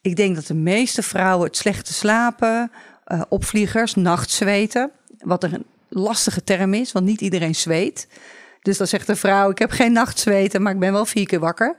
Ik 0.00 0.16
denk 0.16 0.34
dat 0.34 0.46
de 0.46 0.54
meeste 0.54 1.02
vrouwen 1.02 1.46
het 1.46 1.56
slechte 1.56 1.92
slapen, 1.92 2.70
eh, 3.04 3.22
opvliegers, 3.28 3.94
nachtzweten. 3.94 4.90
Wat 5.18 5.42
er 5.42 5.52
een 5.54 5.64
lastige 5.88 6.44
term 6.44 6.74
is, 6.74 6.92
want 6.92 7.04
niet 7.06 7.20
iedereen 7.20 7.54
zweet. 7.54 8.08
Dus 8.62 8.78
dan 8.78 8.86
zegt 8.86 9.06
de 9.06 9.16
vrouw, 9.16 9.50
ik 9.50 9.58
heb 9.58 9.70
geen 9.70 9.92
nachtzweten, 9.92 10.62
maar 10.62 10.72
ik 10.72 10.78
ben 10.78 10.92
wel 10.92 11.06
vier 11.06 11.26
keer 11.26 11.40
wakker. 11.40 11.76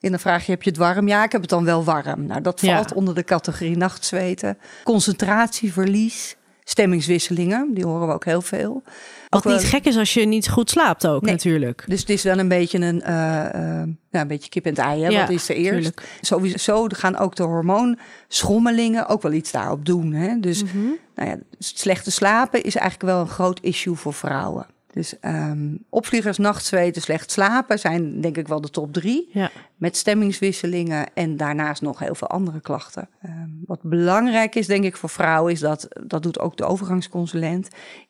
En 0.00 0.10
dan 0.10 0.20
vraag 0.20 0.44
je, 0.46 0.50
heb 0.52 0.62
je 0.62 0.70
het 0.70 0.78
warm? 0.78 1.08
Ja, 1.08 1.24
ik 1.24 1.32
heb 1.32 1.40
het 1.40 1.50
dan 1.50 1.64
wel 1.64 1.84
warm. 1.84 2.26
Nou, 2.26 2.40
dat 2.40 2.60
Ja. 2.60 2.74
valt 2.74 2.92
onder 2.92 3.14
de 3.14 3.24
categorie 3.24 3.76
nachtzweten. 3.76 4.58
Concentratieverlies, 4.84 6.36
stemmingswisselingen, 6.64 7.74
die 7.74 7.84
horen 7.86 8.08
we 8.08 8.14
ook 8.14 8.24
heel 8.24 8.42
veel. 8.42 8.72
Wat 8.82 8.84
Ook 9.30 9.44
wel- 9.44 9.56
niet 9.56 9.66
gek 9.66 9.84
is 9.84 9.96
als 9.96 10.14
je 10.14 10.26
niet 10.26 10.48
goed 10.48 10.70
slaapt 10.70 11.06
ook 11.06 11.22
Nee. 11.22 11.32
natuurlijk. 11.32 11.84
dus 11.86 12.00
het 12.00 12.10
is 12.10 12.22
wel 12.22 12.38
een 12.38 12.48
beetje 12.48 12.78
een, 12.78 13.02
ja, 13.06 14.20
een 14.20 14.26
beetje 14.28 14.48
kip 14.50 14.64
en 14.64 14.70
het 14.70 14.78
ei. 14.78 15.02
Hè? 15.02 15.08
Ja, 15.08 15.20
Wat 15.20 15.30
is 15.30 15.48
er 15.48 15.54
eerst? 15.56 15.72
tuurlijk. 15.72 16.02
Sowieso 16.20 16.86
gaan 16.88 17.16
ook 17.18 17.34
de 17.36 17.42
hormoonschommelingen 17.42 19.06
ook 19.08 19.22
wel 19.22 19.32
iets 19.32 19.52
daarop 19.52 19.84
doen. 19.86 20.12
Hè? 20.12 20.40
Dus 20.40 20.62
Mhm. 20.64 20.76
nou 21.14 21.28
ja, 21.28 21.36
slechte 21.58 22.10
slapen 22.10 22.62
is 22.62 22.74
eigenlijk 22.76 23.12
wel 23.12 23.20
een 23.20 23.28
groot 23.28 23.58
issue 23.62 23.94
voor 23.94 24.14
vrouwen. 24.14 24.66
Dus 24.94 25.18
ehm, 25.20 25.76
opvliegers, 25.90 26.38
nachtzweten, 26.38 27.02
slecht 27.02 27.30
slapen 27.30 27.78
zijn 27.78 28.20
denk 28.20 28.36
ik 28.36 28.48
wel 28.48 28.60
de 28.60 28.70
top 28.70 28.92
drie. 28.92 29.28
Ja. 29.32 29.50
Met 29.76 29.96
stemmingswisselingen 29.96 31.06
en 31.14 31.36
daarnaast 31.36 31.82
nog 31.82 31.98
heel 31.98 32.14
veel 32.14 32.28
andere 32.28 32.60
klachten. 32.60 33.08
Ehm, 33.22 33.48
wat 33.66 33.82
belangrijk 33.82 34.54
is, 34.54 34.66
denk 34.66 34.84
ik, 34.84 34.96
voor 34.96 35.08
vrouwen, 35.08 35.52
is 35.52 35.60
dat, 35.60 35.88
dat 36.06 36.22
doet 36.22 36.38
ook 36.38 36.56
de 36.56 36.64
overgangsconsulent, 36.64 37.68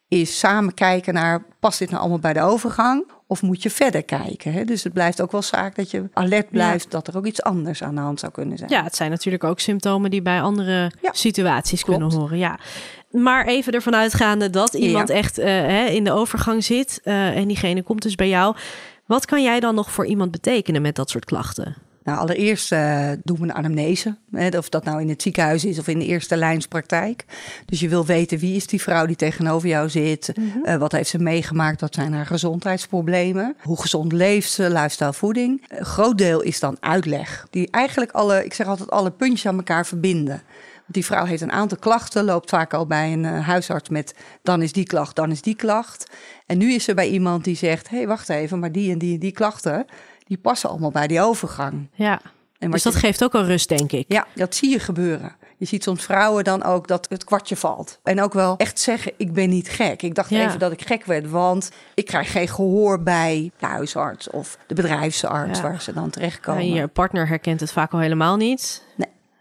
is 0.08 0.38
samen 0.38 0.74
kijken 0.74 1.14
naar, 1.14 1.42
past 1.60 1.78
dit 1.78 1.88
nou 1.88 2.00
allemaal 2.00 2.18
bij 2.18 2.32
de 2.32 2.40
overgang? 2.40 3.10
Of 3.26 3.42
moet 3.42 3.62
je 3.62 3.70
verder 3.70 4.02
kijken? 4.04 4.52
Hè? 4.52 4.64
Dus 4.64 4.84
het 4.84 4.92
blijft 4.92 5.20
ook 5.20 5.32
wel 5.32 5.42
zaak 5.42 5.76
dat 5.76 5.90
je 5.90 6.08
alert 6.12 6.50
blijft 6.50 6.90
dat 6.90 7.08
er 7.08 7.16
ook 7.16 7.26
iets 7.26 7.42
anders 7.42 7.82
aan 7.82 7.94
de 7.94 8.00
hand 8.00 8.20
zou 8.20 8.32
kunnen 8.32 8.58
zijn. 8.58 8.70
ja, 8.70 8.82
het 8.82 8.96
zijn 8.96 9.10
natuurlijk 9.10 9.44
ook 9.44 9.60
symptomen 9.60 10.10
die 10.10 10.22
bij 10.22 10.40
andere 10.42 10.92
Ja, 11.02 11.10
situaties 11.12 11.82
klopt. 11.84 11.98
kunnen 12.00 12.18
horen. 12.18 12.38
Ja. 12.38 12.58
Maar 13.22 13.46
even 13.46 13.72
ervan 13.72 13.94
uitgaande 13.94 14.50
dat 14.50 14.74
iemand 14.74 15.08
Ja. 15.08 15.14
echt 15.14 15.38
eh, 15.38 15.46
hè, 15.46 15.84
in 15.86 16.04
de 16.04 16.12
overgang 16.12 16.64
zit 16.64 17.00
eh, 17.04 17.36
en 17.36 17.48
diegene 17.48 17.82
komt 17.82 18.02
dus 18.02 18.14
bij 18.14 18.28
jou. 18.28 18.56
Wat 19.06 19.24
kan 19.26 19.42
jij 19.42 19.60
dan 19.60 19.74
nog 19.74 19.90
voor 19.92 20.06
iemand 20.06 20.30
betekenen 20.30 20.82
met 20.82 20.96
dat 20.96 21.10
soort 21.10 21.24
klachten? 21.24 21.76
Nou, 22.04 22.18
allereerst 22.18 22.72
eh, 22.72 23.10
doen 23.22 23.36
we 23.36 23.42
een 23.42 23.52
anamnese. 23.54 24.16
Hè, 24.32 24.48
of 24.58 24.68
dat 24.68 24.84
nou 24.84 25.00
in 25.00 25.08
het 25.08 25.22
ziekenhuis 25.22 25.64
is 25.64 25.78
of 25.78 25.88
in 25.88 25.98
de 25.98 26.04
eerste 26.04 26.36
lijnspraktijk. 26.36 27.24
Dus 27.66 27.80
je 27.80 27.88
wil 27.88 28.06
weten 28.06 28.38
wie 28.38 28.56
is 28.56 28.66
die 28.66 28.82
vrouw 28.82 29.06
die 29.06 29.16
tegenover 29.16 29.68
jou 29.68 29.88
zit. 29.88 30.32
Eh, 30.64 30.76
wat 30.76 30.92
heeft 30.92 31.08
ze 31.08 31.18
meegemaakt? 31.18 31.80
Wat 31.80 31.94
zijn 31.94 32.12
haar 32.12 32.26
gezondheidsproblemen? 32.26 33.56
Hoe 33.62 33.80
gezond 33.80 34.12
leeft 34.12 34.50
ze? 34.50 34.70
Lifestyle, 34.70 35.12
voeding. 35.12 35.64
Een 35.68 35.84
groot 35.84 36.18
deel 36.18 36.40
is 36.40 36.60
dan 36.60 36.76
uitleg. 36.80 37.46
Die 37.50 37.68
eigenlijk 37.70 38.12
alle, 38.12 38.44
ik 38.44 38.54
zeg 38.54 38.66
altijd, 38.66 38.90
alle 38.90 39.10
puntjes 39.10 39.46
aan 39.46 39.56
elkaar 39.56 39.86
verbinden. 39.86 40.42
Die 40.86 41.04
vrouw 41.04 41.24
heeft 41.24 41.42
een 41.42 41.52
aantal 41.52 41.78
klachten, 41.78 42.24
loopt 42.24 42.50
vaak 42.50 42.74
al 42.74 42.86
bij 42.86 43.12
een 43.12 43.24
eh, 43.24 43.46
huisarts 43.46 43.88
met 43.88 44.14
dan 44.42 44.62
is 44.62 44.72
die 44.72 44.84
klacht, 44.86 45.16
dan 45.16 45.30
is 45.30 45.42
die 45.42 45.54
klacht. 45.56 46.10
En 46.46 46.58
nu 46.58 46.72
is 46.72 46.84
ze 46.84 46.94
bij 46.94 47.08
iemand 47.08 47.44
die 47.44 47.56
zegt, 47.56 47.88
hé, 47.88 47.96
hey, 47.96 48.06
wacht 48.06 48.28
even, 48.28 48.58
maar 48.58 48.72
die 48.72 48.92
en 48.92 48.98
die 48.98 49.14
en 49.14 49.20
die 49.20 49.32
klachten, 49.32 49.86
die 50.26 50.38
passen 50.38 50.68
allemaal 50.70 50.90
bij 50.90 51.06
die 51.06 51.20
overgang. 51.20 51.88
Ja, 51.94 52.20
En 52.58 52.70
dus 52.70 52.82
dat 52.82 52.92
je- 52.92 52.98
geeft 52.98 53.24
ook 53.24 53.34
al 53.34 53.44
rust, 53.44 53.68
denk 53.68 53.92
ik. 53.92 54.04
ja, 54.08 54.26
dat 54.34 54.54
zie 54.54 54.70
je 54.70 54.78
gebeuren. 54.78 55.36
Je 55.56 55.64
ziet 55.66 55.82
soms 55.82 56.04
vrouwen 56.04 56.44
dan 56.44 56.62
ook 56.62 56.88
dat 56.88 57.06
het 57.08 57.24
kwartje 57.24 57.56
valt. 57.56 57.98
En 58.02 58.22
ook 58.22 58.32
wel 58.32 58.56
echt 58.56 58.78
zeggen, 58.80 59.12
ik 59.16 59.32
ben 59.32 59.48
niet 59.48 59.68
gek. 59.68 60.02
Ik 60.02 60.14
dacht 60.14 60.30
Ja. 60.30 60.46
even 60.46 60.58
dat 60.58 60.72
ik 60.72 60.86
gek 60.86 61.04
werd, 61.04 61.30
want 61.30 61.70
ik 61.94 62.06
krijg 62.06 62.30
geen 62.32 62.48
gehoor 62.48 63.02
bij 63.02 63.50
de 63.58 63.66
huisarts 63.66 64.30
of 64.30 64.58
de 64.66 64.74
bedrijfsarts 64.74 65.58
Ja. 65.58 65.64
waar 65.64 65.80
ze 65.82 65.92
dan 65.92 66.04
Ja, 66.04 66.10
terechtkomen. 66.10 66.66
je 66.72 66.86
partner 66.88 67.28
herkent 67.28 67.60
het 67.60 67.72
vaak 67.72 67.92
al 67.92 67.98
helemaal 67.98 68.36
niet. 68.36 68.82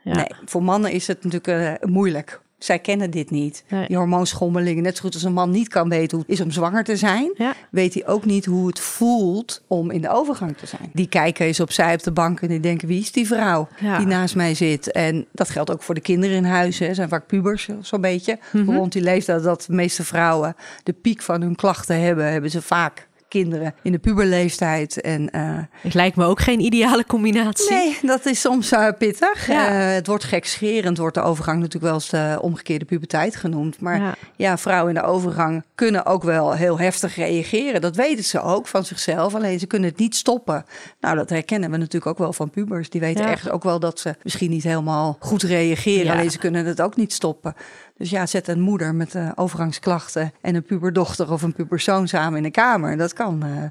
Nee. 0.04 0.14
Ja. 0.16 0.20
Nee, 0.20 0.30
voor 0.46 0.64
mannen 0.64 0.92
is 0.92 1.08
het 1.08 1.24
natuurlijk 1.24 1.82
eh, 1.82 1.90
moeilijk. 1.90 2.42
Zij 2.58 2.80
kennen 2.80 3.12
dit 3.12 3.32
niet. 3.32 3.64
Nee. 3.70 3.88
Die 3.88 3.98
hormoonschommelingen. 3.98 4.84
Net 4.84 4.96
zo 4.96 5.02
goed 5.02 5.14
als 5.14 5.24
een 5.24 5.34
man 5.34 5.52
niet 5.52 5.68
kan 5.68 5.90
weten 5.90 6.18
hoe 6.18 6.26
het 6.28 6.36
is 6.40 6.42
om 6.46 6.52
zwanger 6.52 6.84
te 6.84 6.96
zijn, 6.98 7.32
Ja. 7.38 7.54
weet 7.72 7.94
hij 7.94 8.08
ook 8.08 8.26
niet 8.26 8.46
hoe 8.46 8.68
het 8.68 8.80
voelt 8.80 9.64
om 9.68 9.92
in 9.92 10.02
de 10.02 10.10
overgang 10.10 10.58
te 10.58 10.66
zijn. 10.66 10.90
Die 10.94 11.08
kijken 11.08 11.46
eens 11.46 11.60
opzij 11.60 11.94
op 11.94 12.04
de 12.04 12.12
bank 12.12 12.42
en 12.42 12.48
die 12.48 12.60
denken: 12.60 12.88
wie 12.88 13.00
is 13.00 13.12
die 13.12 13.28
vrouw 13.28 13.68
Ja. 13.80 13.98
die 13.98 14.08
naast 14.08 14.36
mij 14.36 14.54
zit? 14.56 14.92
En 14.92 15.26
dat 15.32 15.50
geldt 15.50 15.72
ook 15.72 15.84
voor 15.84 15.96
de 15.96 16.02
kinderen 16.02 16.36
in 16.36 16.44
huis. 16.44 16.80
Hè. 16.80 16.94
Zijn 16.94 17.10
vaak 17.10 17.28
pubers, 17.28 17.70
zo'n 17.82 18.02
beetje. 18.02 18.40
Mhm. 18.52 18.76
Rond 18.76 18.92
die 18.92 19.02
leeftijd 19.02 19.44
dat 19.44 19.64
de 19.68 19.74
meeste 19.74 20.04
vrouwen 20.04 20.56
de 20.84 20.94
piek 20.94 21.22
van 21.22 21.42
hun 21.42 21.56
klachten 21.56 22.00
hebben, 22.02 22.32
hebben 22.32 22.52
ze 22.52 22.62
vaak 22.62 23.08
kinderen 23.34 23.75
in 23.82 23.92
de 23.92 23.98
puberleeftijd. 24.00 25.02
En 25.02 25.30
eh, 25.30 25.42
Het 25.82 25.94
lijkt 25.94 26.16
me 26.16 26.25
ook 26.25 26.40
geen 26.42 26.60
ideale 26.60 27.06
combinatie. 27.06 27.72
Nee, 27.74 27.98
dat 28.02 28.25
is 28.25 28.42
soms 28.42 28.72
eh, 28.72 28.88
pittig. 28.98 29.48
Ja. 29.48 29.68
Eh, 29.68 29.94
het 29.94 30.08
wordt 30.08 30.24
gekscherend, 30.24 30.98
wordt 30.98 31.16
de 31.16 31.22
overgang 31.22 31.58
natuurlijk 31.58 31.86
wel 31.86 31.94
eens 31.94 32.10
de 32.10 32.38
omgekeerde 32.42 32.86
puberteit 32.86 33.36
genoemd. 33.36 33.80
Maar 33.80 33.98
Ja. 34.00 34.16
ja. 34.36 34.58
vrouwen 34.58 34.96
in 34.96 35.02
de 35.02 35.08
overgang 35.08 35.63
kunnen 35.75 36.06
ook 36.06 36.24
wel 36.24 36.54
heel 36.54 36.80
heftig 36.80 37.16
reageren. 37.16 37.82
Dat 37.82 37.96
weten 37.96 38.24
ze 38.24 38.42
ook 38.42 38.68
van 38.68 38.86
zichzelf, 38.86 39.36
alleen 39.36 39.60
ze 39.60 39.68
kunnen 39.68 39.90
het 39.90 40.00
niet 40.00 40.16
stoppen. 40.16 40.66
Nou, 41.00 41.16
dat 41.16 41.30
herkennen 41.30 41.72
we 41.72 41.78
natuurlijk 41.78 42.06
ook 42.12 42.18
wel 42.18 42.34
van 42.34 42.50
pubers. 42.50 42.90
Die 42.90 43.02
weten 43.02 43.25
Ja. 43.25 43.32
echt 43.32 43.50
ook 43.50 43.63
wel 43.63 43.80
dat 43.80 44.00
ze 44.00 44.16
misschien 44.24 44.50
niet 44.50 44.63
helemaal 44.63 45.18
goed 45.20 45.44
reageren, 45.44 46.12
alleen 46.13 46.32
ze 46.32 46.38
kunnen 46.38 46.66
het 46.66 46.82
ook 46.82 46.96
niet 46.96 47.13
stoppen. 47.13 47.56
Dus 47.98 48.10
ja, 48.10 48.26
zet 48.26 48.48
een 48.48 48.62
moeder 48.62 48.96
met 48.96 49.16
uh, 49.16 49.32
overgangsklachten 49.36 50.34
en 50.42 50.56
een 50.56 50.64
puberdochter 50.64 51.32
of 51.32 51.42
een 51.42 51.54
puberzoon 51.54 52.08
samen 52.08 52.38
in 52.38 52.44
de 52.44 52.52
kamer. 52.52 52.98
Dat 52.98 53.14
kan. 53.14 53.46
Uh, 53.46 53.64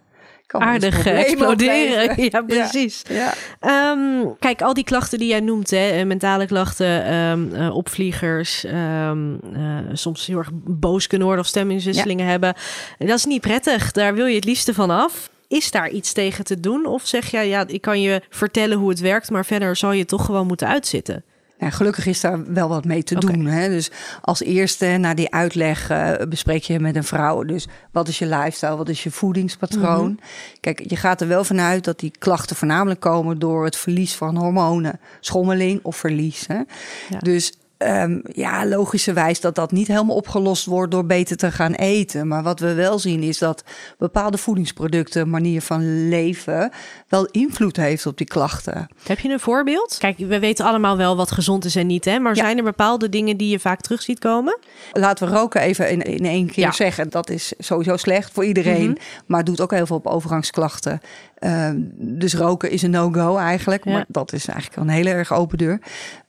kan 0.47 0.63
Aardig 0.63 1.07
exploderen. 1.27 2.11
Ja, 2.31 2.43
precies. 2.43 3.03
Ja. 3.09 3.35
Ehm, 3.61 4.27
kijk, 4.39 4.63
al 4.63 4.75
die 4.75 4.85
klachten 4.85 5.19
die 5.19 5.29
jij 5.29 5.41
noemt, 5.41 5.71
hè, 5.71 5.89
eh, 5.89 6.07
mentale 6.07 6.47
klachten, 6.47 7.15
um, 7.15 7.71
opvliegers, 7.71 8.65
um, 8.65 9.41
uh, 9.57 9.79
soms 9.93 10.27
heel 10.27 10.39
erg 10.39 10.51
boos 10.65 11.07
kunnen 11.07 11.27
worden 11.27 11.45
of 11.45 11.51
stemmingswisselingen 11.51 12.27
hebben. 12.27 12.55
Dat 12.99 13.19
is 13.19 13.25
niet 13.25 13.41
prettig. 13.41 13.93
Daar 13.93 14.15
wil 14.15 14.27
je 14.27 14.35
het 14.35 14.45
liefste 14.45 14.75
van 14.75 14.91
af. 14.91 15.31
Is 15.49 15.71
daar 15.71 15.91
iets 15.91 16.13
tegen 16.13 16.45
te 16.45 16.61
doen? 16.61 16.87
Of 16.87 17.07
zeg 17.07 17.31
jij, 17.31 17.49
ja, 17.49 17.65
ik 17.67 17.81
kan 17.81 18.01
je 18.01 18.23
vertellen 18.31 18.79
hoe 18.79 18.89
het 18.89 19.01
werkt, 19.01 19.31
maar 19.31 19.45
verder 19.45 19.77
zal 19.77 19.93
je 19.93 20.05
toch 20.05 20.25
gewoon 20.25 20.47
moeten 20.47 20.69
uitzitten? 20.69 21.25
Gelukkig 21.71 22.07
is 22.07 22.21
daar 22.21 22.53
wel 22.53 22.69
wat 22.69 22.85
mee 22.85 23.03
te 23.03 23.15
doen. 23.15 23.47
Hè? 23.47 23.69
Dus 23.69 23.91
als 24.21 24.41
eerste 24.41 24.87
na 24.87 25.15
die 25.15 25.33
uitleg 25.33 25.91
uh, 25.91 26.13
bespreek 26.29 26.63
je 26.63 26.81
met 26.81 26.97
een 26.97 27.05
vrouw. 27.05 27.43
Dus 27.43 27.69
wat 27.91 28.09
is 28.09 28.19
je 28.19 28.27
lifestyle? 28.27 28.77
Wat 28.77 28.89
is 28.89 29.03
je 29.03 29.11
voedingspatroon? 29.11 30.11
Mhm. 30.11 30.23
Kijk, 30.61 30.91
je 30.91 30.97
gaat 30.97 31.21
er 31.21 31.29
wel 31.29 31.45
vanuit 31.45 31.85
dat 31.85 31.99
die 31.99 32.13
klachten 32.19 32.57
voornamelijk 32.57 33.01
komen 33.01 33.39
door 33.39 33.65
het 33.65 33.77
verlies 33.77 34.15
van 34.15 34.37
hormonen, 34.37 35.01
schommeling 35.21 35.81
of 35.83 35.97
verlies. 35.97 36.47
Hè? 36.47 36.61
Ja. 37.09 37.19
Dus 37.19 37.53
Um, 37.87 38.23
ja, 38.33 38.67
logischerwijs 38.67 39.41
dat 39.41 39.55
dat 39.55 39.73
niet 39.73 39.89
helemaal 39.89 40.17
opgelost 40.17 40.65
wordt 40.65 40.93
door 40.93 41.07
beter 41.07 41.37
te 41.37 41.51
gaan 41.51 41.73
eten. 41.73 42.29
Maar 42.29 42.43
wat 42.43 42.61
we 42.61 42.75
wel 42.75 42.99
zien 42.99 43.23
is 43.23 43.39
dat 43.39 43.65
bepaalde 43.99 44.39
voedingsproducten, 44.39 45.31
manier 45.31 45.63
van 45.63 46.09
leven, 46.09 46.71
wel 47.09 47.27
invloed 47.27 47.77
heeft 47.77 48.07
op 48.07 48.17
die 48.17 48.27
klachten. 48.27 48.89
Heb 49.03 49.19
je 49.19 49.29
een 49.29 49.41
voorbeeld? 49.41 49.97
Kijk, 49.99 50.19
we 50.19 50.39
weten 50.39 50.65
allemaal 50.65 50.97
wel 50.97 51.17
wat 51.17 51.31
gezond 51.31 51.65
is 51.65 51.77
en 51.77 51.87
niet, 51.87 52.05
hè? 52.05 52.19
Maar 52.19 52.37
zijn 52.37 52.59
er 52.59 52.65
bepaalde 52.65 53.09
dingen 53.09 53.37
die 53.37 53.49
je 53.49 53.59
vaak 53.59 53.81
terug 53.81 54.03
ziet 54.03 54.19
komen? 54.19 54.59
Laten 54.93 55.29
we 55.29 55.35
roken 55.35 55.61
even 55.61 55.91
in, 55.91 56.01
in 56.01 56.25
één 56.25 56.51
keer 56.51 56.73
zeggen. 56.73 57.11
Dat 57.11 57.31
is 57.31 57.53
sowieso 57.59 57.97
slecht 57.97 58.33
voor 58.33 58.45
iedereen, 58.45 58.89
mm 58.89 58.97
maar 59.27 59.45
doet 59.45 59.61
ook 59.61 59.71
heel 59.71 59.87
veel 59.87 59.97
op 59.97 60.07
overgangsklachten. 60.07 61.01
Ehm, 61.43 61.81
dus 61.97 62.35
roken 62.35 62.71
is 62.71 62.83
een 62.83 62.91
no-go 62.91 63.37
eigenlijk. 63.37 63.85
Maar 63.85 64.05
dat 64.09 64.33
is 64.33 64.47
eigenlijk 64.47 64.83
een 64.83 64.89
hele 64.89 65.11
erg 65.11 65.33
open 65.33 65.59
deur. 65.59 65.79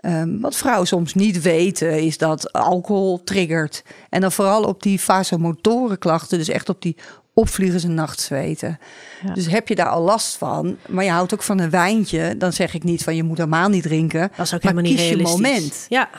Um, 0.01 0.41
wat 0.41 0.55
vrouwen 0.55 0.87
soms 0.87 1.13
niet 1.13 1.41
weten 1.41 2.03
is 2.03 2.17
dat 2.17 2.53
alcohol 2.53 3.23
triggert. 3.23 3.83
En 4.09 4.21
dan 4.21 4.31
vooral 4.31 4.63
op 4.63 4.83
die 4.83 5.01
vasomotoren 5.01 5.97
klachten. 5.97 6.37
Dus 6.37 6.49
echt 6.49 6.69
op 6.69 6.81
die 6.81 6.97
opvliegers 7.33 7.83
en 7.83 7.93
nachtzweten. 7.93 8.79
Ja. 9.25 9.33
Dus 9.33 9.47
heb 9.47 9.67
je 9.67 9.75
daar 9.75 9.89
al 9.89 10.01
last 10.01 10.35
van, 10.35 10.77
maar 10.87 11.03
je 11.03 11.11
houdt 11.11 11.33
ook 11.33 11.43
van 11.43 11.59
een 11.59 11.69
wijntje, 11.69 12.37
dan 12.37 12.53
zeg 12.53 12.73
ik 12.73 12.83
niet 12.83 13.03
van 13.03 13.15
je 13.15 13.23
moet 13.23 13.37
helemaal 13.37 13.69
niet 13.69 13.83
drinken. 13.83 14.31
Dat 14.35 14.45
is 14.45 14.53
ook 14.53 14.61
helemaal 14.61 14.83
niet 14.83 14.99
je 14.99 15.17
moment. 15.17 15.85
Ja. 15.89 16.09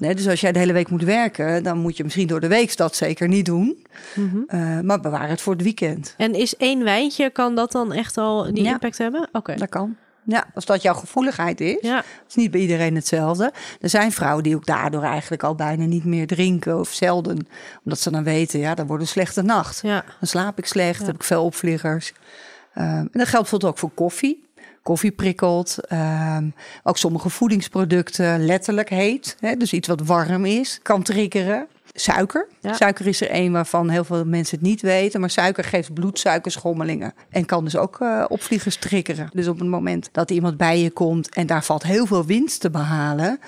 Nee, 0.00 0.14
dus 0.14 0.28
als 0.28 0.40
jij 0.40 0.52
de 0.52 0.58
hele 0.58 0.72
week 0.72 0.90
moet 0.90 1.02
werken, 1.02 1.62
dan 1.62 1.78
moet 1.78 1.96
je 1.96 2.04
misschien 2.04 2.26
door 2.26 2.40
de 2.40 2.48
week 2.48 2.76
dat 2.76 2.96
zeker 2.96 3.28
niet 3.28 3.44
doen. 3.44 3.86
Mhm. 4.14 4.38
Eh, 4.46 4.80
maar 4.80 5.00
bewaar 5.00 5.28
het 5.28 5.40
voor 5.40 5.52
het 5.52 5.62
weekend. 5.62 6.14
En 6.16 6.34
is 6.34 6.56
één 6.56 6.84
wijntje, 6.84 7.30
kan 7.30 7.54
dat 7.54 7.72
dan 7.72 7.92
echt 7.92 8.16
al 8.16 8.52
die 8.52 8.64
impact 8.64 8.98
hebben? 8.98 9.28
Oké. 9.32 9.54
Dat 9.54 9.68
kan. 9.68 9.96
Ja, 10.24 10.46
als 10.54 10.64
dat 10.64 10.82
jouw 10.82 10.94
gevoeligheid 10.94 11.60
is. 11.60 11.78
Ja. 11.80 12.04
is 12.28 12.34
niet 12.34 12.50
bij 12.50 12.60
iedereen 12.60 12.94
hetzelfde. 12.94 13.52
Er 13.80 13.88
zijn 13.88 14.12
vrouwen 14.12 14.42
die 14.42 14.56
ook 14.56 14.66
daardoor 14.66 15.02
eigenlijk 15.02 15.42
al 15.42 15.54
bijna 15.54 15.84
niet 15.84 16.04
meer 16.04 16.26
drinken 16.26 16.78
of 16.78 16.92
zelden. 16.92 17.46
Omdat 17.84 18.00
ze 18.00 18.10
dan 18.10 18.24
weten, 18.24 18.60
ja, 18.60 18.74
dan 18.74 18.86
wordt 18.86 19.02
een 19.02 19.08
slechte 19.08 19.42
nacht. 19.42 19.80
Ja. 19.82 20.04
Dan 20.18 20.28
slaap 20.28 20.58
ik 20.58 20.66
slecht, 20.66 21.06
heb 21.06 21.14
ik 21.14 21.22
veel 21.22 21.44
opvliegers. 21.44 22.12
Um, 22.74 22.84
en 22.84 23.08
dat 23.12 23.28
geldt 23.28 23.50
bijvoorbeeld 23.50 23.72
ook 23.72 23.78
voor 23.78 23.90
koffie 23.90 24.49
koffie 24.82 25.10
prikkelt. 25.10 25.78
Ehm, 25.88 26.48
ook 26.82 26.98
sommige 26.98 27.30
voedingsproducten 27.30 28.44
letterlijk 28.44 28.88
heet. 28.88 29.36
Hè, 29.40 29.56
dus 29.56 29.72
iets 29.72 29.88
wat 29.88 30.06
warm 30.06 30.44
is, 30.44 30.78
kan 30.82 31.02
triggeren. 31.02 31.66
Suiker. 31.94 32.48
Suiker 32.62 33.06
is 33.06 33.20
er 33.20 33.28
een 33.30 33.52
waarvan 33.52 33.88
heel 33.88 34.04
veel 34.04 34.24
mensen 34.24 34.58
het 34.58 34.66
niet 34.66 34.80
weten. 34.80 35.20
Maar 35.20 35.30
suiker 35.30 35.64
geeft 35.64 35.94
bloedsuikerschommelingen. 35.94 37.14
En 37.30 37.44
kan 37.46 37.64
dus 37.64 37.76
ook 37.76 37.98
uh, 38.00 38.24
opvliegers 38.28 38.76
triggeren. 38.76 39.28
Dus 39.32 39.48
op 39.48 39.58
het 39.58 39.68
moment 39.68 40.08
dat 40.12 40.30
iemand 40.30 40.56
bij 40.56 40.80
je 40.80 40.90
komt 40.90 41.34
en 41.34 41.46
daar 41.46 41.64
valt 41.64 41.82
heel 41.82 42.06
veel 42.06 42.24
winst 42.24 42.60
te 42.60 42.70
behalen 42.70 43.38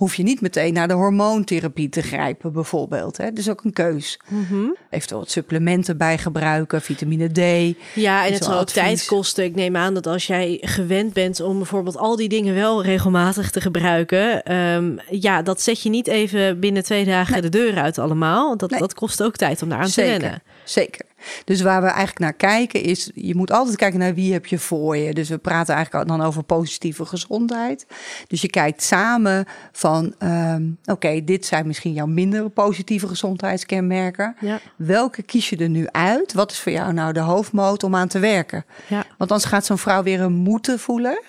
hoef 0.00 0.14
je 0.14 0.22
niet 0.22 0.40
meteen 0.40 0.72
naar 0.72 0.88
de 0.88 0.94
hormoontherapie 0.94 1.88
te 1.88 2.02
grijpen, 2.02 2.52
bijvoorbeeld. 2.52 3.16
Hè? 3.16 3.32
Dus 3.32 3.48
ook 3.48 3.64
een 3.64 3.72
keus. 3.72 4.20
Mm 4.28 4.76
Eventueel 4.90 5.20
wat 5.20 5.30
supplementen 5.30 5.96
bij 5.96 6.18
gebruiken, 6.18 6.82
vitamine 6.82 7.28
D. 7.28 7.76
Ja, 7.94 8.26
en 8.26 8.32
het 8.32 8.44
zal 8.44 8.60
ook 8.60 8.68
tijd 8.68 9.04
kosten. 9.04 9.44
Ik 9.44 9.54
neem 9.54 9.76
aan 9.76 9.94
dat 9.94 10.06
als 10.06 10.26
jij 10.26 10.58
gewend 10.60 11.12
bent 11.12 11.40
om 11.40 11.56
bijvoorbeeld 11.56 11.96
al 11.96 12.16
die 12.16 12.28
dingen 12.28 12.54
wel 12.54 12.82
regelmatig 12.82 13.50
te 13.50 13.60
gebruiken, 13.60 14.42
ehm, 14.42 14.96
ja, 15.10 15.42
dat 15.42 15.60
zet 15.60 15.82
je 15.82 15.88
niet 15.88 16.06
even 16.06 16.60
binnen 16.60 16.82
twee 16.82 17.04
dagen 17.04 17.42
de 17.42 17.48
deur 17.48 17.78
uit 17.78 17.98
allemaal. 17.98 18.56
Dat, 18.56 18.70
dat 18.70 18.94
kost 18.94 19.22
ook 19.22 19.36
tijd 19.36 19.62
om 19.62 19.68
daar 19.68 19.80
aan 19.80 19.90
te 19.90 20.02
rennen. 20.02 20.42
Zeker. 20.64 21.06
Dus 21.44 21.60
waar 21.60 21.80
we 21.80 21.86
eigenlijk 21.86 22.18
naar 22.18 22.32
kijken 22.32 22.82
is, 22.82 23.10
je 23.14 23.34
moet 23.34 23.50
altijd 23.50 23.76
kijken 23.76 23.98
naar 23.98 24.14
wie 24.14 24.32
heb 24.32 24.46
je 24.46 24.58
voor 24.58 24.96
je. 24.96 25.14
Dus 25.14 25.28
we 25.28 25.38
praten 25.38 25.74
eigenlijk 25.74 26.08
dan 26.08 26.22
over 26.22 26.42
positieve 26.42 27.06
gezondheid. 27.06 27.86
Dus 28.26 28.40
je 28.40 28.50
kijkt 28.50 28.82
samen 28.82 29.44
van, 29.72 30.14
ehm, 30.18 30.68
oké, 30.84 31.24
dit 31.24 31.46
zijn 31.46 31.66
misschien 31.66 31.92
jouw 31.92 32.06
minder 32.06 32.48
positieve 32.50 33.08
gezondheidskenmerken. 33.08 34.36
Ja. 34.40 34.60
Welke 34.76 35.22
kies 35.22 35.50
je 35.50 35.56
er 35.56 35.68
nu 35.68 35.86
uit? 35.90 36.32
Wat 36.32 36.50
is 36.50 36.60
voor 36.60 36.72
jou 36.72 36.92
nou 36.92 37.12
de 37.12 37.20
hoofdmoot 37.20 37.82
om 37.82 37.94
aan 37.94 38.08
te 38.08 38.18
werken? 38.18 38.64
Ja. 38.86 39.04
Want 39.18 39.30
anders 39.30 39.44
gaat 39.44 39.66
zo'n 39.66 39.78
vrouw 39.78 40.02
weer 40.02 40.20
een 40.20 40.32
moeten 40.32 40.78
voelen. 40.78 41.20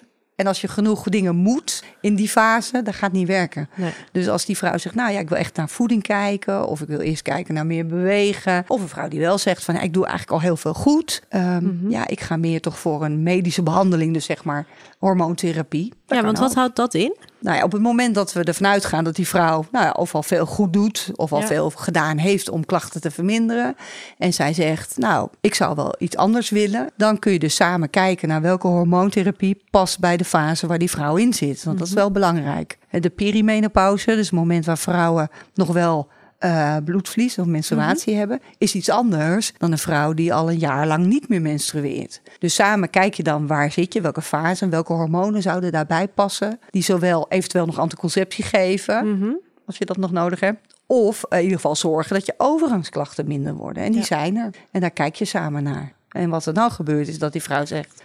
En 0.42 0.48
als 0.48 0.62
je 0.62 0.68
genoeg 0.68 1.04
dingen 1.04 1.36
moet 1.36 1.84
in 2.00 2.16
die 2.16 2.30
fase, 2.30 2.82
dat 2.82 2.96
gaat 2.96 3.12
niet 3.12 3.28
werken. 3.28 3.70
Nee. 3.76 3.92
Dus 4.12 4.30
als 4.30 4.46
die 4.46 4.58
vrouw 4.58 4.78
zegt, 4.78 4.96
nou 4.96 5.12
ja, 5.12 5.20
ik 5.20 5.30
wil 5.30 5.38
echt 5.38 5.56
naar 5.56 5.70
voeding 5.70 6.04
kijken, 6.04 6.68
of 6.68 6.82
ik 6.82 6.88
wil 6.88 7.00
eerst 7.00 7.22
kijken 7.22 7.54
naar 7.54 7.66
meer 7.66 7.86
bewegen, 7.86 8.64
of 8.68 8.82
een 8.82 8.88
vrouw 8.88 9.08
die 9.08 9.20
wel 9.20 9.38
zegt 9.38 9.64
van, 9.64 9.76
ja, 9.76 9.82
ik 9.82 9.94
doe 9.94 10.06
eigenlijk 10.06 10.34
al 10.34 10.42
heel 10.42 10.58
veel 10.58 10.74
goed, 10.74 11.22
um, 11.30 11.42
mm 11.42 11.90
ja, 11.90 12.08
ik 12.08 12.22
ga 12.22 12.38
meer 12.38 12.62
toch 12.62 12.80
voor 12.80 13.06
een 13.06 13.24
medische 13.24 13.64
behandeling, 13.64 14.14
dus 14.14 14.26
zeg 14.26 14.44
maar 14.44 14.66
hormoontherapie. 14.98 15.94
Ja, 16.18 16.24
want 16.24 16.40
wat 16.40 16.54
houdt 16.54 16.76
dat 16.76 16.94
in? 16.94 17.16
Nou 17.40 17.58
ja, 17.58 17.64
op 17.64 17.72
het 17.72 17.82
moment 17.82 18.16
dat 18.16 18.34
we 18.34 18.44
ervan 18.44 18.68
uitgaan 18.68 19.04
dat 19.04 19.16
die 19.16 19.28
vrouw 19.28 19.66
nou 19.72 19.86
ja, 19.86 19.92
of 19.92 20.16
al 20.16 20.24
veel 20.24 20.46
goed 20.46 20.74
doet, 20.74 21.10
of 21.16 21.34
al 21.34 21.42
veel 21.42 21.70
gedaan 21.70 22.18
heeft 22.18 22.50
om 22.50 22.66
klachten 22.66 23.02
te 23.02 23.12
verminderen. 23.12 23.76
En 24.18 24.34
zij 24.34 24.54
zegt, 24.54 24.98
nou, 24.98 25.30
ik 25.42 25.56
zou 25.56 25.76
wel 25.76 25.96
iets 26.00 26.16
anders 26.16 26.50
willen. 26.50 26.90
Dan 26.98 27.20
kun 27.20 27.32
je 27.32 27.40
dus 27.40 27.56
samen 27.56 27.90
kijken 27.90 28.28
naar 28.28 28.42
welke 28.42 28.68
hormoontherapie 28.68 29.64
past 29.70 30.00
bij 30.00 30.18
de 30.18 30.26
fase 30.26 30.68
waar 30.68 30.78
die 30.78 30.90
vrouw 30.90 31.16
in 31.16 31.34
zit. 31.34 31.64
Want 31.64 31.78
dat 31.78 31.88
is 31.88 31.94
mhm. 31.94 32.02
wel 32.02 32.12
belangrijk. 32.12 32.78
De 32.90 33.10
perimenopauze, 33.10 34.06
dus 34.06 34.26
het 34.26 34.32
moment 34.32 34.66
waar 34.66 34.78
vrouwen 34.78 35.30
nog 35.54 35.68
wel 35.68 36.08
uh, 36.46 36.76
bloedvlies 36.86 37.38
of 37.38 37.46
menstruatie 37.46 38.12
mhm. 38.12 38.20
hebben, 38.20 38.42
is 38.58 38.76
iets 38.76 38.90
anders 38.90 39.54
dan 39.58 39.72
een 39.72 39.78
vrouw 39.78 40.14
die 40.14 40.34
al 40.34 40.50
een 40.50 40.58
jaar 40.58 40.88
lang 40.88 41.06
niet 41.06 41.30
meer 41.30 41.42
menstrueert. 41.42 42.22
Dus 42.40 42.56
samen 42.56 42.90
kijk 42.90 43.14
je 43.14 43.24
dan 43.24 43.48
waar 43.48 43.72
zit 43.72 43.94
je, 43.94 44.02
welke 44.02 44.22
fase 44.22 44.64
en 44.64 44.70
welke 44.70 44.94
hormonen 44.94 45.42
zouden 45.42 45.72
daarbij 45.72 46.08
passen, 46.08 46.60
die 46.70 46.84
zowel 46.84 47.26
eventueel 47.30 47.66
nog 47.66 47.80
anticonceptie 47.80 48.44
geven, 48.44 49.18
mhm. 49.18 49.32
als 49.66 49.78
je 49.78 49.86
dat 49.86 49.98
nog 49.98 50.12
nodig 50.12 50.40
hebt, 50.40 50.72
of 50.86 51.26
in 51.30 51.42
ieder 51.42 51.56
geval 51.56 51.76
zorgen 51.76 52.14
dat 52.16 52.26
je 52.26 52.34
overgangsklachten 52.38 53.28
minder 53.28 53.54
worden. 53.54 53.84
En 53.84 53.92
die 53.92 54.04
zijn 54.04 54.36
er. 54.36 54.50
En 54.72 54.82
daar 54.82 54.92
kijk 54.92 55.16
je 55.16 55.26
samen 55.26 55.64
naar. 55.64 55.94
En 56.10 56.30
wat 56.30 56.46
er 56.46 56.54
dan 56.54 56.72
gebeurt 56.72 57.08
is 57.08 57.20
dat 57.20 57.32
die 57.32 57.42
vrouw 57.42 57.66
zegt: 57.66 58.04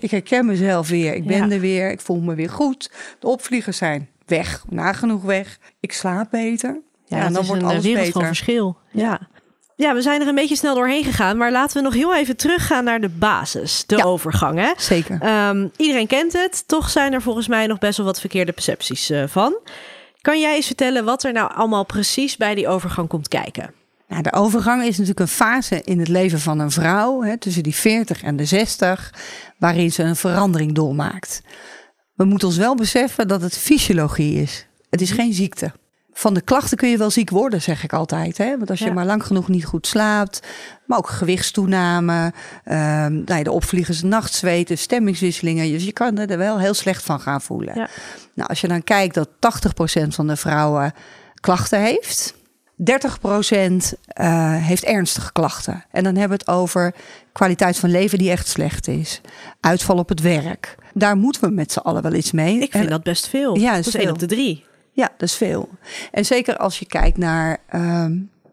Ik 0.00 0.10
herken 0.10 0.46
mezelf 0.46 0.88
weer, 0.88 1.14
ik 1.14 1.26
ben 1.26 1.50
er 1.50 1.60
weer, 1.60 1.90
ik 1.90 2.00
voel 2.00 2.20
me 2.20 2.34
weer 2.34 2.50
goed. 2.50 2.90
De 3.18 3.26
opvliegers 3.26 3.76
zijn 3.76 4.08
weg, 4.26 4.64
nagenoeg 4.68 5.22
weg. 5.22 5.58
Ik 5.80 5.92
slaap 5.92 6.30
beter. 6.30 6.80
Ja, 7.16 7.28
dan 7.28 7.46
wordt 7.46 7.62
alles 7.62 7.82
wereld 7.82 8.04
beter. 8.04 8.12
van 8.12 8.26
verschil. 8.26 8.76
Ja. 8.90 9.20
Ja, 9.76 9.94
we 9.94 10.02
zijn 10.02 10.20
er 10.20 10.28
een 10.28 10.34
beetje 10.34 10.56
snel 10.56 10.74
doorheen 10.74 11.04
gegaan, 11.04 11.36
maar 11.36 11.52
laten 11.52 11.76
we 11.76 11.82
nog 11.82 11.94
heel 11.94 12.14
even 12.14 12.36
teruggaan 12.36 12.84
naar 12.84 13.00
de 13.00 13.08
basis, 13.08 13.84
de 13.86 14.04
overgang. 14.04 14.58
Hè? 14.58 14.72
Zeker. 14.76 15.48
Um, 15.48 15.70
iedereen 15.76 16.06
kent 16.06 16.32
het, 16.32 16.64
toch 16.66 16.90
zijn 16.90 17.12
er 17.12 17.22
volgens 17.22 17.48
mij 17.48 17.66
nog 17.66 17.78
best 17.78 17.96
wel 17.96 18.06
wat 18.06 18.20
verkeerde 18.20 18.52
percepties 18.52 19.10
uh, 19.10 19.24
van. 19.26 19.58
Kan 20.20 20.40
jij 20.40 20.54
eens 20.54 20.66
vertellen 20.66 21.04
wat 21.04 21.24
er 21.24 21.32
nou 21.32 21.52
allemaal 21.54 21.84
precies 21.84 22.36
bij 22.36 22.54
die 22.54 22.68
overgang 22.68 23.08
komt 23.08 23.28
kijken? 23.28 23.74
Nou, 24.08 24.22
de 24.22 24.32
overgang 24.32 24.82
is 24.82 24.90
natuurlijk 24.90 25.20
een 25.20 25.28
fase 25.28 25.82
in 25.84 25.98
het 25.98 26.08
leven 26.08 26.40
van 26.40 26.58
een 26.58 26.70
vrouw, 26.70 27.22
hè, 27.22 27.38
tussen 27.38 27.62
die 27.62 27.74
40 27.74 28.22
en 28.22 28.36
de 28.36 28.44
60, 28.44 29.14
waarin 29.58 29.92
ze 29.92 30.02
een 30.02 30.16
verandering 30.16 30.74
doormaakt. 30.74 31.42
We 32.14 32.24
moeten 32.24 32.48
ons 32.48 32.56
wel 32.56 32.74
beseffen 32.74 33.28
dat 33.28 33.42
het 33.42 33.58
fysiologie 33.58 34.42
is. 34.42 34.66
Het 34.90 35.00
is 35.00 35.10
geen 35.10 35.32
ziekte 35.32 35.72
van 36.12 36.34
de 36.34 36.40
klachten 36.40 36.76
kun 36.76 36.88
je 36.88 36.96
wel 36.96 37.10
ziek 37.10 37.30
worden, 37.30 37.62
zeg 37.62 37.84
ik 37.84 37.92
altijd. 37.92 38.38
Hè? 38.38 38.56
Want 38.56 38.70
als 38.70 38.78
je 38.78 38.92
maar 38.92 39.04
lang 39.04 39.26
genoeg 39.26 39.48
niet 39.48 39.64
goed 39.64 39.86
slaapt, 39.86 40.46
maar 40.86 40.98
ook 40.98 41.08
gewichtstoename, 41.08 42.32
um, 42.64 42.72
nou 43.24 43.34
ja, 43.38 43.42
de 43.42 43.52
opvliegers, 43.52 44.02
nachtzweten, 44.02 44.78
stemmingswisselingen. 44.78 45.70
Dus 45.72 45.84
je 45.84 45.92
kan 45.92 46.18
er 46.18 46.38
wel 46.38 46.58
heel 46.58 46.74
slecht 46.74 47.04
van 47.04 47.20
gaan 47.20 47.40
voelen. 47.40 47.74
Ja. 47.74 47.88
Nou, 48.34 48.48
als 48.48 48.60
je 48.60 48.68
dan 48.68 48.84
kijkt 48.84 49.14
dat 49.14 49.28
80% 49.28 50.06
van 50.08 50.26
de 50.26 50.36
vrouwen 50.36 50.92
klachten 51.40 51.80
heeft, 51.80 52.34
30% 52.82 52.84
uh, 52.84 53.76
eh, 54.06 54.64
heeft 54.64 54.84
ernstige 54.84 55.32
klachten. 55.32 55.84
En 55.90 56.04
dan 56.04 56.16
hebben 56.16 56.38
we 56.38 56.44
het 56.44 56.60
over 56.60 56.94
kwaliteit 57.32 57.76
van 57.76 57.90
leven 57.90 58.18
die 58.18 58.30
echt 58.30 58.48
slecht 58.48 58.88
is. 58.88 59.20
Uitval 59.60 59.96
op 59.96 60.08
het 60.08 60.20
werk. 60.20 60.74
Daar 60.94 61.16
moeten 61.16 61.42
we 61.42 61.50
met 61.50 61.72
z'n 61.72 61.78
allen 61.78 62.02
wel 62.02 62.14
iets 62.14 62.32
mee. 62.32 62.58
Ik 62.58 62.70
vind 62.70 62.88
dat 62.88 63.02
best 63.02 63.28
veel. 63.28 63.58
Ja, 63.58 63.76
dat 63.76 63.86
is 63.86 63.94
één 63.94 64.10
op 64.10 64.18
de 64.18 64.26
drie. 64.26 64.64
Ja, 64.92 65.08
dat 65.16 65.28
is 65.28 65.34
veel. 65.34 65.68
En 66.10 66.24
zeker 66.24 66.56
als 66.56 66.78
je 66.78 66.86
kijkt 66.86 67.18
naar 67.18 67.58
ehm, 67.68 68.12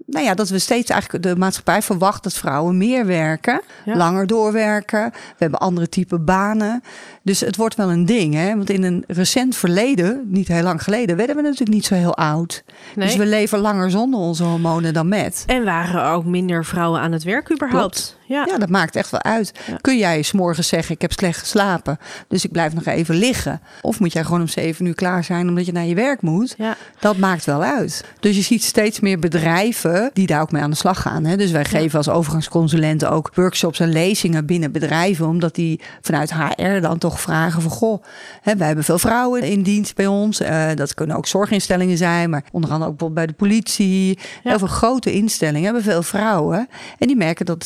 nou 0.10 0.26
ja, 0.26 0.34
dat 0.34 0.50
we 0.50 0.60
steeds 0.60 0.90
eigenlijk 0.90 1.24
de 1.24 1.36
maatschappij 1.36 1.82
verwacht 1.82 2.24
dat 2.24 2.34
vrouwen 2.34 2.78
meer 2.78 3.06
werken, 3.06 3.62
langer 3.86 4.28
doorwerken. 4.28 5.10
We 5.12 5.36
hebben 5.38 5.60
andere 5.60 5.90
type 5.90 6.20
banen. 6.20 6.84
Dus 7.22 7.40
het 7.40 7.56
wordt 7.56 7.76
wel 7.76 7.92
een 7.92 8.06
ding. 8.06 8.34
Hè? 8.34 8.56
Want 8.56 8.70
in 8.70 8.84
een 8.84 9.04
recent 9.08 9.56
verleden, 9.56 10.22
niet 10.26 10.48
heel 10.48 10.64
lang 10.64 10.84
geleden, 10.84 11.16
werden 11.16 11.36
we 11.36 11.42
natuurlijk 11.42 11.72
niet 11.72 11.86
zo 11.86 11.96
heel 11.96 12.16
oud. 12.16 12.64
Dus 12.96 13.16
we 13.16 13.26
leven 13.26 13.60
langer 13.60 13.92
zonder 13.92 14.20
onze 14.20 14.44
hormonen 14.44 14.94
dan 14.94 15.08
met. 15.08 15.44
En 15.48 15.64
waren 15.64 16.04
ook 16.04 16.26
minder 16.26 16.66
vrouwen 16.66 17.02
aan 17.02 17.12
het 17.12 17.24
werk 17.24 17.52
überhaupt. 17.52 18.18
Ja. 18.30 18.46
ja, 18.48 18.58
dat 18.58 18.70
maakt 18.70 18.96
echt 18.96 19.10
wel 19.10 19.24
uit. 19.24 19.52
Kun 19.82 19.98
jij 19.98 20.22
s 20.22 20.32
morgens 20.32 20.68
zeggen, 20.68 20.96
ik 20.96 21.02
heb 21.02 21.12
slecht 21.12 21.40
geslapen, 21.40 21.98
dus 22.28 22.46
ik 22.46 22.52
blijf 22.52 22.74
nog 22.74 22.86
even 22.86 23.16
liggen. 23.16 23.62
Of 23.82 24.00
moet 24.00 24.14
jij 24.14 24.24
gewoon 24.24 24.42
om 24.42 24.48
zeven 24.48 24.86
uur 24.86 24.96
klaar 24.96 25.24
zijn 25.24 25.48
omdat 25.48 25.66
je 25.66 25.72
naar 25.72 25.86
je 25.86 25.96
werk 25.96 26.22
moet. 26.22 26.54
Ja. 26.58 26.78
Dat 27.00 27.18
maakt 27.18 27.46
wel 27.46 27.64
uit. 27.64 28.04
Dus 28.20 28.36
je 28.36 28.42
ziet 28.42 28.64
steeds 28.64 29.00
meer 29.00 29.20
bedrijven 29.20 30.10
die 30.14 30.28
daar 30.28 30.42
ook 30.42 30.52
mee 30.52 30.62
aan 30.62 30.70
de 30.70 30.76
slag 30.76 31.02
gaan. 31.02 31.26
Hè? 31.26 31.38
Dus 31.38 31.52
wij 31.52 31.66
geven 31.66 31.98
als 31.98 32.10
overgangsconsulenten 32.10 33.12
ook 33.12 33.32
workshops 33.34 33.80
en 33.80 33.92
lezingen 33.92 34.46
binnen 34.46 34.72
bedrijven, 34.72 35.28
omdat 35.28 35.56
die 35.56 35.80
vanuit 36.02 36.34
HR 36.34 36.80
dan 36.82 36.98
toch 36.98 37.22
vragen 37.22 37.62
van, 37.62 37.72
goh, 37.72 38.04
hè, 38.42 38.56
wij 38.56 38.68
hebben 38.68 38.86
veel 38.86 39.00
vrouwen 39.00 39.42
in 39.42 39.62
dienst 39.62 39.96
bij 39.96 40.08
ons. 40.08 40.42
Uh, 40.42 40.68
dat 40.76 40.94
kunnen 40.94 41.16
ook 41.16 41.28
zorginstellingen 41.28 41.98
zijn, 41.98 42.30
maar 42.30 42.44
onder 42.52 42.72
andere 42.72 42.92
ook 42.92 42.98
bijvoorbeeld 42.98 43.28
bij 43.28 43.36
de 43.38 43.46
politie. 43.46 44.20
Heel 44.44 44.58
veel 44.60 44.68
grote 44.68 45.12
instellingen 45.12 45.64
hebben 45.64 45.84
veel 45.84 46.04
vrouwen. 46.04 46.68
En 46.98 47.08
die 47.08 47.16
merken 47.16 47.46
dat 47.46 47.56
het 47.56 47.66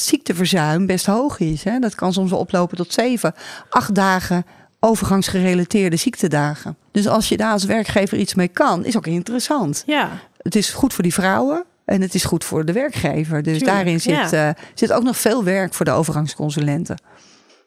best 0.85 1.05
hoog 1.05 1.39
is. 1.39 1.63
Hè? 1.63 1.79
Dat 1.79 1.95
kan 1.95 2.13
soms 2.13 2.29
wel 2.29 2.39
oplopen 2.39 2.77
tot 2.77 2.93
zeven, 2.93 3.33
acht 3.69 3.95
dagen 3.95 4.45
overgangsgerelateerde 4.79 5.95
ziektedagen. 5.95 6.77
Dus 6.91 7.07
als 7.07 7.29
je 7.29 7.37
daar 7.37 7.51
als 7.51 7.63
werkgever 7.63 8.17
iets 8.17 8.33
mee 8.33 8.47
kan, 8.47 8.85
is 8.85 8.97
ook 8.97 9.07
interessant. 9.07 9.83
Ja. 9.85 10.09
Het 10.37 10.55
is 10.55 10.69
goed 10.69 10.93
voor 10.93 11.03
die 11.03 11.13
vrouwen. 11.13 11.65
En 11.85 12.01
het 12.01 12.13
is 12.13 12.23
goed 12.23 12.43
voor 12.43 12.65
de 12.65 12.71
werkgever. 12.71 13.43
Dus 13.43 13.59
daarin 13.59 14.01
zit, 14.01 14.33
uh, 14.33 14.49
zit 14.73 14.93
ook 14.93 15.03
nog 15.03 15.17
veel 15.17 15.43
werk 15.43 15.73
voor 15.73 15.85
de 15.85 15.91
overgangsconsulenten. 15.91 16.97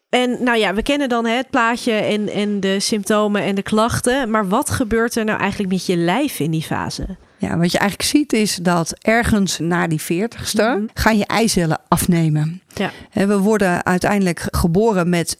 En 0.08 0.42
nou 0.42 0.58
ja, 0.58 0.74
we 0.74 0.82
kennen 0.82 1.08
dan 1.08 1.26
het 1.26 1.50
plaatje 1.50 1.92
en, 1.92 2.28
en 2.28 2.60
de 2.60 2.80
symptomen 2.80 3.42
en 3.42 3.54
de 3.54 3.62
klachten. 3.62 4.30
Maar 4.30 4.48
wat 4.48 4.70
gebeurt 4.70 5.16
er 5.16 5.24
nou 5.24 5.40
eigenlijk 5.40 5.72
met 5.72 5.86
je 5.86 5.96
lijf 5.96 6.40
in 6.40 6.50
die 6.50 6.62
fase? 6.62 7.16
Ja, 7.38 7.56
wat 7.56 7.72
je 7.72 7.78
eigenlijk 7.78 8.10
ziet 8.10 8.32
is 8.32 8.56
dat 8.62 8.94
ergens 9.00 9.58
na 9.58 9.86
die 9.86 10.00
veertigste 10.00 10.62
mm 10.62 10.88
gaan 10.94 11.18
je 11.18 11.26
eicellen 11.26 11.80
afnemen. 11.88 12.62
Ja. 12.74 12.90
En 13.10 13.28
we 13.28 13.38
worden 13.38 13.84
uiteindelijk 13.84 14.48
geboren 14.50 15.08
met 15.08 15.36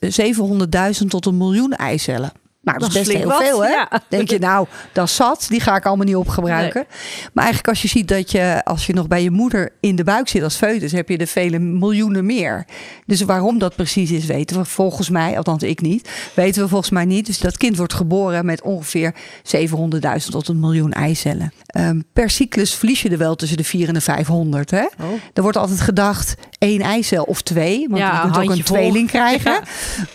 700.000 1.00 1.06
tot 1.08 1.26
een 1.26 1.36
miljoen 1.36 1.72
eicellen. 1.72 2.32
Nou, 2.66 2.78
dat, 2.78 2.88
is 2.88 2.94
best 2.94 3.12
heel 3.12 3.30
veel, 3.30 3.64
hè? 3.64 3.84
Denk 4.08 4.30
je, 4.30 4.38
nou, 4.38 4.66
dat 4.92 5.10
zat, 5.10 5.46
die 5.48 5.60
ga 5.60 5.76
ik 5.76 5.86
allemaal 5.86 6.06
niet 6.06 6.16
opgebruiken. 6.16 6.84
Maar 7.32 7.44
eigenlijk 7.44 7.68
als 7.68 7.82
je 7.82 7.88
ziet 7.88 8.08
dat 8.08 8.30
je, 8.30 8.64
als 8.64 8.86
je 8.86 8.94
nog 8.94 9.08
bij 9.08 9.22
je 9.22 9.30
moeder 9.30 9.72
in 9.80 9.96
de 9.96 10.04
buik 10.04 10.28
zit 10.28 10.42
als 10.42 10.56
foetus, 10.56 10.92
heb 10.92 11.08
je 11.08 11.16
er 11.16 11.26
vele 11.26 11.58
miljoenen 11.58 12.26
meer. 12.26 12.66
Dus 13.06 13.22
waarom 13.22 13.58
dat 13.58 13.76
precies 13.76 14.10
is, 14.10 14.24
weten 14.24 14.56
we 14.56 14.64
volgens 14.64 15.08
mij, 15.10 15.36
althans 15.36 15.62
ik 15.62 15.80
niet, 15.80 16.10
weten 16.34 16.62
we 16.62 16.68
volgens 16.68 16.90
mij 16.90 17.04
niet. 17.04 17.26
Dus 17.26 17.38
dat 17.38 17.56
kind 17.56 17.76
wordt 17.76 17.94
geboren 17.94 18.46
met 18.46 18.62
ongeveer 18.62 19.14
700.000 19.42 20.26
tot 20.30 20.48
een 20.48 20.60
miljoen 20.60 20.92
eicellen. 20.92 21.52
Um, 21.78 22.04
per 22.12 22.30
cyclus 22.30 22.74
verlies 22.74 23.02
je 23.02 23.08
er 23.08 23.18
wel 23.18 23.34
tussen 23.34 23.56
de 23.56 23.64
4 23.64 23.88
en 23.88 23.94
de 23.94 24.00
500, 24.00 24.70
hè? 24.70 24.82
Oh. 24.82 25.06
Er 25.34 25.42
wordt 25.42 25.56
altijd 25.56 25.80
gedacht, 25.80 26.34
één 26.58 26.80
eicel 26.80 27.24
of 27.24 27.42
twee, 27.42 27.86
want 27.88 28.02
je 28.02 28.20
kunt 28.22 28.36
ook 28.36 28.50
een 28.50 28.62
tweeling 28.62 29.08
krijgen. 29.08 29.60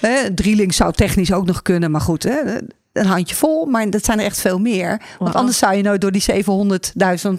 Ja. 0.01 0.29
drieling 0.35 0.73
zou 0.73 0.93
technisch 0.93 1.33
ook 1.33 1.45
nog 1.45 1.61
kunnen, 1.61 1.91
maar 1.91 2.01
goed, 2.01 2.23
hè? 2.23 2.40
Een 2.93 3.05
handje 3.05 3.35
vol, 3.35 3.65
maar 3.65 3.89
dat 3.89 4.05
zijn 4.05 4.19
er 4.19 4.25
echt 4.25 4.39
veel 4.39 4.59
meer. 4.59 5.01
Want 5.19 5.35
anders 5.35 5.57
zou 5.57 5.75
je 5.75 5.83
nooit 5.83 6.01
door 6.01 6.11
die 6.11 6.25
700.000 6.31 7.31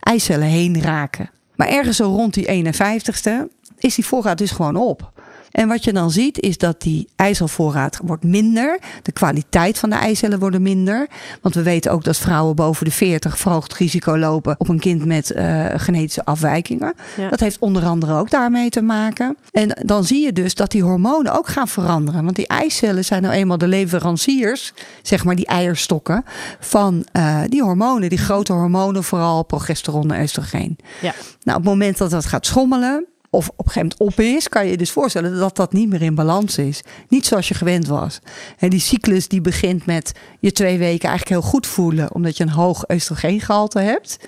eicellen 0.00 0.46
heen 0.46 0.82
raken. 0.82 1.30
Maar 1.56 1.68
ergens 1.68 1.96
zo 1.96 2.04
rond 2.04 2.34
die 2.34 2.74
51ste 2.74 3.30
is 3.78 3.94
die 3.94 4.06
voorraad 4.06 4.38
dus 4.38 4.50
gewoon 4.50 4.76
op. 4.76 5.12
En 5.50 5.68
wat 5.68 5.84
je 5.84 5.92
dan 5.92 6.10
ziet 6.10 6.40
is 6.40 6.58
dat 6.58 6.80
die 6.80 7.08
ijzelvoorraad 7.16 7.98
wordt 8.04 8.24
minder. 8.24 8.78
De 9.02 9.12
kwaliteit 9.12 9.78
van 9.78 9.90
de 9.90 9.96
eicellen 9.96 10.38
worden 10.38 10.62
minder. 10.62 11.08
Want 11.42 11.54
we 11.54 11.62
weten 11.62 11.92
ook 11.92 12.04
dat 12.04 12.16
vrouwen 12.16 12.56
boven 12.56 12.84
de 12.84 12.90
40 12.90 13.38
verhoogd 13.38 13.74
risico 13.74 14.18
lopen 14.18 14.54
op 14.58 14.68
een 14.68 14.78
kind 14.78 15.04
met 15.04 15.32
uh, 15.36 15.66
genetische 15.76 16.24
afwijkingen. 16.24 16.94
Dat 17.30 17.40
heeft 17.40 17.58
onder 17.58 17.84
andere 17.84 18.14
ook 18.14 18.30
daarmee 18.30 18.70
te 18.70 18.82
maken. 18.82 19.36
En 19.50 19.78
dan 19.82 20.04
zie 20.04 20.24
je 20.24 20.32
dus 20.32 20.54
dat 20.54 20.70
die 20.70 20.82
hormonen 20.82 21.38
ook 21.38 21.48
gaan 21.48 21.68
veranderen. 21.68 22.24
Want 22.24 22.36
die 22.36 22.46
eicellen 22.46 23.04
zijn 23.04 23.22
nou 23.22 23.34
eenmaal 23.34 23.58
de 23.58 23.66
leveranciers, 23.66 24.72
zeg 25.02 25.24
maar 25.24 25.36
die 25.36 25.46
eierstokken, 25.46 26.24
van 26.60 27.06
uh, 27.12 27.40
die 27.48 27.62
hormonen, 27.62 28.08
die 28.08 28.18
grote 28.18 28.52
hormonen, 28.52 29.04
vooral 29.04 29.44
progesteron 29.44 30.12
en 30.12 30.22
oestrogeen. 30.22 30.78
Ja. 31.00 31.14
Nou, 31.42 31.58
op 31.58 31.64
het 31.64 31.72
moment 31.72 31.98
dat 31.98 32.10
dat 32.10 32.26
gaat 32.26 32.46
schommelen, 32.46 33.06
of 33.30 33.48
op 33.48 33.66
een 33.66 33.72
gegeven 33.72 33.96
moment 33.98 34.18
op 34.18 34.24
is, 34.24 34.48
kan 34.48 34.64
je 34.64 34.70
je 34.70 34.76
dus 34.76 34.90
voorstellen 34.90 35.38
dat 35.38 35.56
dat 35.56 35.72
niet 35.72 35.88
meer 35.88 36.02
in 36.02 36.14
balans 36.14 36.58
is. 36.58 36.82
Niet 37.08 37.26
zoals 37.26 37.48
je 37.48 37.54
gewend 37.54 37.86
was. 37.86 38.18
En 38.58 38.70
die 38.70 38.80
cyclus 38.80 39.28
die 39.28 39.40
begint 39.40 39.86
met 39.86 40.12
je 40.40 40.52
twee 40.52 40.78
weken 40.78 41.08
eigenlijk 41.08 41.40
heel 41.40 41.50
goed 41.50 41.66
voelen, 41.66 42.14
omdat 42.14 42.36
je 42.36 42.44
een 42.44 42.50
hoog 42.50 42.84
oestrogeengehalte 42.90 43.78
hebt. 43.78 44.18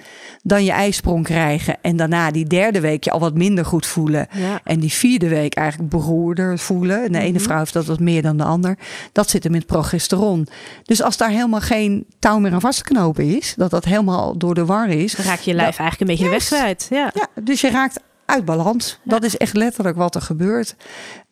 Dan 0.42 0.64
je 0.64 0.70
ijsprong 0.70 1.24
krijgen 1.24 1.76
en 1.82 1.96
daarna 1.96 2.30
die 2.30 2.46
derde 2.46 2.80
week 2.80 3.04
je 3.04 3.10
al 3.10 3.20
wat 3.20 3.34
minder 3.34 3.64
goed 3.64 3.86
voelen. 3.86 4.28
En 4.64 4.80
die 4.80 4.92
vierde 4.92 5.28
week 5.28 5.54
eigenlijk 5.54 5.90
beroerder 5.90 6.58
voelen. 6.58 7.04
En 7.04 7.12
de 7.12 7.18
ene 7.18 7.30
mhm. 7.30 7.42
vrouw 7.42 7.58
heeft 7.58 7.72
dat 7.72 7.86
wat 7.86 8.00
meer 8.00 8.22
dan 8.22 8.36
de 8.36 8.44
ander. 8.44 8.78
Dat 9.12 9.30
zit 9.30 9.44
er 9.44 9.50
met 9.50 9.66
progesteron. 9.66 10.46
Dus 10.82 11.02
als 11.02 11.16
daar 11.16 11.30
helemaal 11.30 11.60
geen 11.60 12.06
touw 12.18 12.38
meer 12.38 12.52
aan 12.52 12.60
vast 12.60 12.78
te 12.78 12.84
knopen 12.84 13.36
is, 13.36 13.54
dat 13.56 13.70
dat 13.70 13.84
helemaal 13.84 14.38
door 14.38 14.54
de 14.54 14.64
war 14.64 14.88
is. 14.88 15.14
Dan 15.14 15.26
raak 15.26 15.40
je 15.40 15.54
lijf 15.54 15.78
eigenlijk 15.78 16.00
een 16.00 16.06
beetje 16.06 16.24
de 16.24 16.30
weg 16.30 16.46
kwijt. 16.46 16.86
Ja. 16.90 17.10
ja, 17.14 17.42
dus 17.42 17.60
je 17.60 17.70
raakt 17.70 18.00
uit 18.30 18.44
balans. 18.44 18.98
Dat 19.02 19.22
is 19.22 19.36
echt 19.36 19.54
letterlijk 19.54 19.96
wat 19.96 20.14
er 20.14 20.22
gebeurt. 20.22 20.76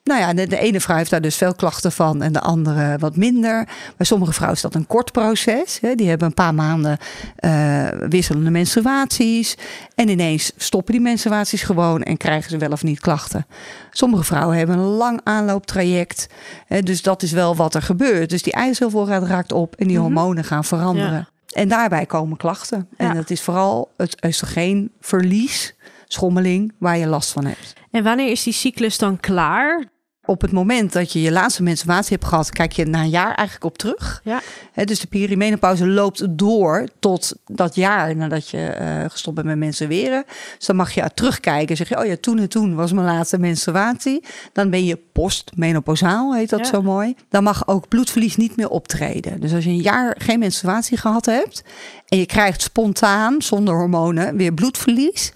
Nou 0.09 0.21
ja, 0.21 0.47
de, 0.47 0.59
ene 0.59 0.81
vrouw 0.81 0.97
heeft 0.97 1.11
daar 1.11 1.21
dus 1.21 1.37
veel 1.37 1.55
klachten 1.55 1.93
van 1.93 2.23
en 2.23 2.33
de 2.33 2.41
andere 2.41 2.99
wat 2.99 3.17
minder. 3.17 3.69
Bij 3.97 4.07
sommige 4.07 4.33
vrouwen 4.33 4.57
is 4.57 4.63
dat 4.63 4.75
een 4.75 4.87
kort 4.87 5.13
proces. 5.13 5.81
Hè. 5.81 5.95
Die 5.95 6.09
hebben 6.09 6.27
een 6.27 6.35
paar 6.35 6.55
maanden 6.55 6.99
uh, 7.41 7.89
wisselende 8.09 8.51
menstruaties. 8.51 9.57
En 9.95 10.09
ineens 10.09 10.53
stoppen 10.57 10.93
die 10.93 11.03
menstruaties 11.03 11.63
gewoon 11.63 12.03
en 12.03 12.17
krijgen 12.17 12.51
ze 12.51 12.57
wel 12.57 12.71
of 12.71 12.83
niet 12.83 13.01
klachten. 13.01 13.47
Sommige 13.91 14.25
vrouwen 14.25 14.57
hebben 14.57 14.79
een 14.79 14.85
lang 14.85 15.21
aanlooptraject. 15.25 16.27
Hè, 16.67 16.83
dus 16.83 17.03
dat 17.03 17.23
is 17.23 17.33
wel 17.33 17.57
wat 17.57 17.75
er 17.75 17.83
gebeurt. 17.83 18.31
Dus 18.31 18.43
die 18.43 18.53
ijzelvoorraad 18.53 19.23
raakt 19.23 19.53
op 19.53 19.75
en 19.75 19.87
die 19.87 19.97
mhm. 19.97 20.05
hormonen 20.05 20.45
gaan 20.45 20.65
veranderen. 20.65 21.29
En 21.53 21.69
daarbij 21.69 22.07
komen 22.07 22.37
klachten. 22.37 22.89
En 22.97 23.15
dat 23.15 23.31
is 23.31 23.41
vooral 23.41 23.91
het 23.97 24.25
oestrogeenverlies 24.27 25.75
schommeling 26.09 26.73
waar 26.79 26.99
je 26.99 27.07
last 27.07 27.33
van 27.33 27.45
hebt. 27.45 27.73
En 27.91 28.03
wanneer 28.05 28.31
is 28.31 28.43
die 28.43 28.53
cyclus 28.53 28.99
dan 28.99 29.21
klaar? 29.21 29.87
Op 30.29 30.41
het 30.41 30.53
moment 30.53 30.93
dat 30.93 31.13
je 31.13 31.21
je 31.21 31.33
laatste 31.33 31.63
menstruatie 31.63 32.17
hebt 32.17 32.29
gehad, 32.29 32.51
kijk 32.51 32.73
je 32.73 32.85
na 32.85 33.01
een 33.01 33.09
jaar 33.09 33.35
eigenlijk 33.35 33.65
op 33.65 33.79
terug. 33.79 34.21
Ja. 34.25 34.41
dus 34.85 35.01
de 35.01 35.07
perimenopauze 35.07 35.87
loopt 35.87 36.39
door 36.39 36.89
tot 36.99 37.33
dat 37.47 37.75
jaar 37.75 38.17
nadat 38.17 38.49
je 38.49 38.77
uh, 38.81 39.11
gestopt 39.11 39.35
bent 39.35 39.47
met 39.47 39.57
menstrueren. 39.57 40.25
Dus 40.57 40.67
dan 40.67 40.77
mag 40.77 40.93
je 40.93 41.11
terugkijken. 41.15 41.77
Zeg 41.77 41.89
je, 41.89 41.99
oh 41.99 42.05
ja, 42.05 42.17
toen 42.21 42.39
en 42.39 42.49
toen 42.49 42.75
was 42.75 42.93
mijn 42.93 43.07
laatste 43.07 43.39
menstruatie. 43.39 44.25
Dan 44.53 44.71
ben 44.71 44.85
je 44.85 44.99
postmenopausaal, 45.13 46.35
heet 46.35 46.51
dat 46.51 46.67
zo 46.67 46.83
mooi. 46.83 47.15
Dan 47.29 47.43
mag 47.43 47.69
ook 47.69 47.89
bloedverlies 47.89 48.37
niet 48.37 48.57
meer 48.57 48.69
optreden. 48.69 49.41
Dus 49.41 49.55
als 49.55 49.65
je 49.65 49.71
een 49.71 49.83
jaar 49.83 50.17
geen 50.19 50.39
menstruatie 50.39 50.97
gehad 50.97 51.27
hebt 51.27 51.63
en 52.09 52.19
je 52.19 52.27
krijgt 52.27 52.63
spontaan, 52.63 53.43
zonder 53.43 53.75
hormonen, 53.75 54.37
weer 54.37 54.55
bloedverlies 54.55 55.33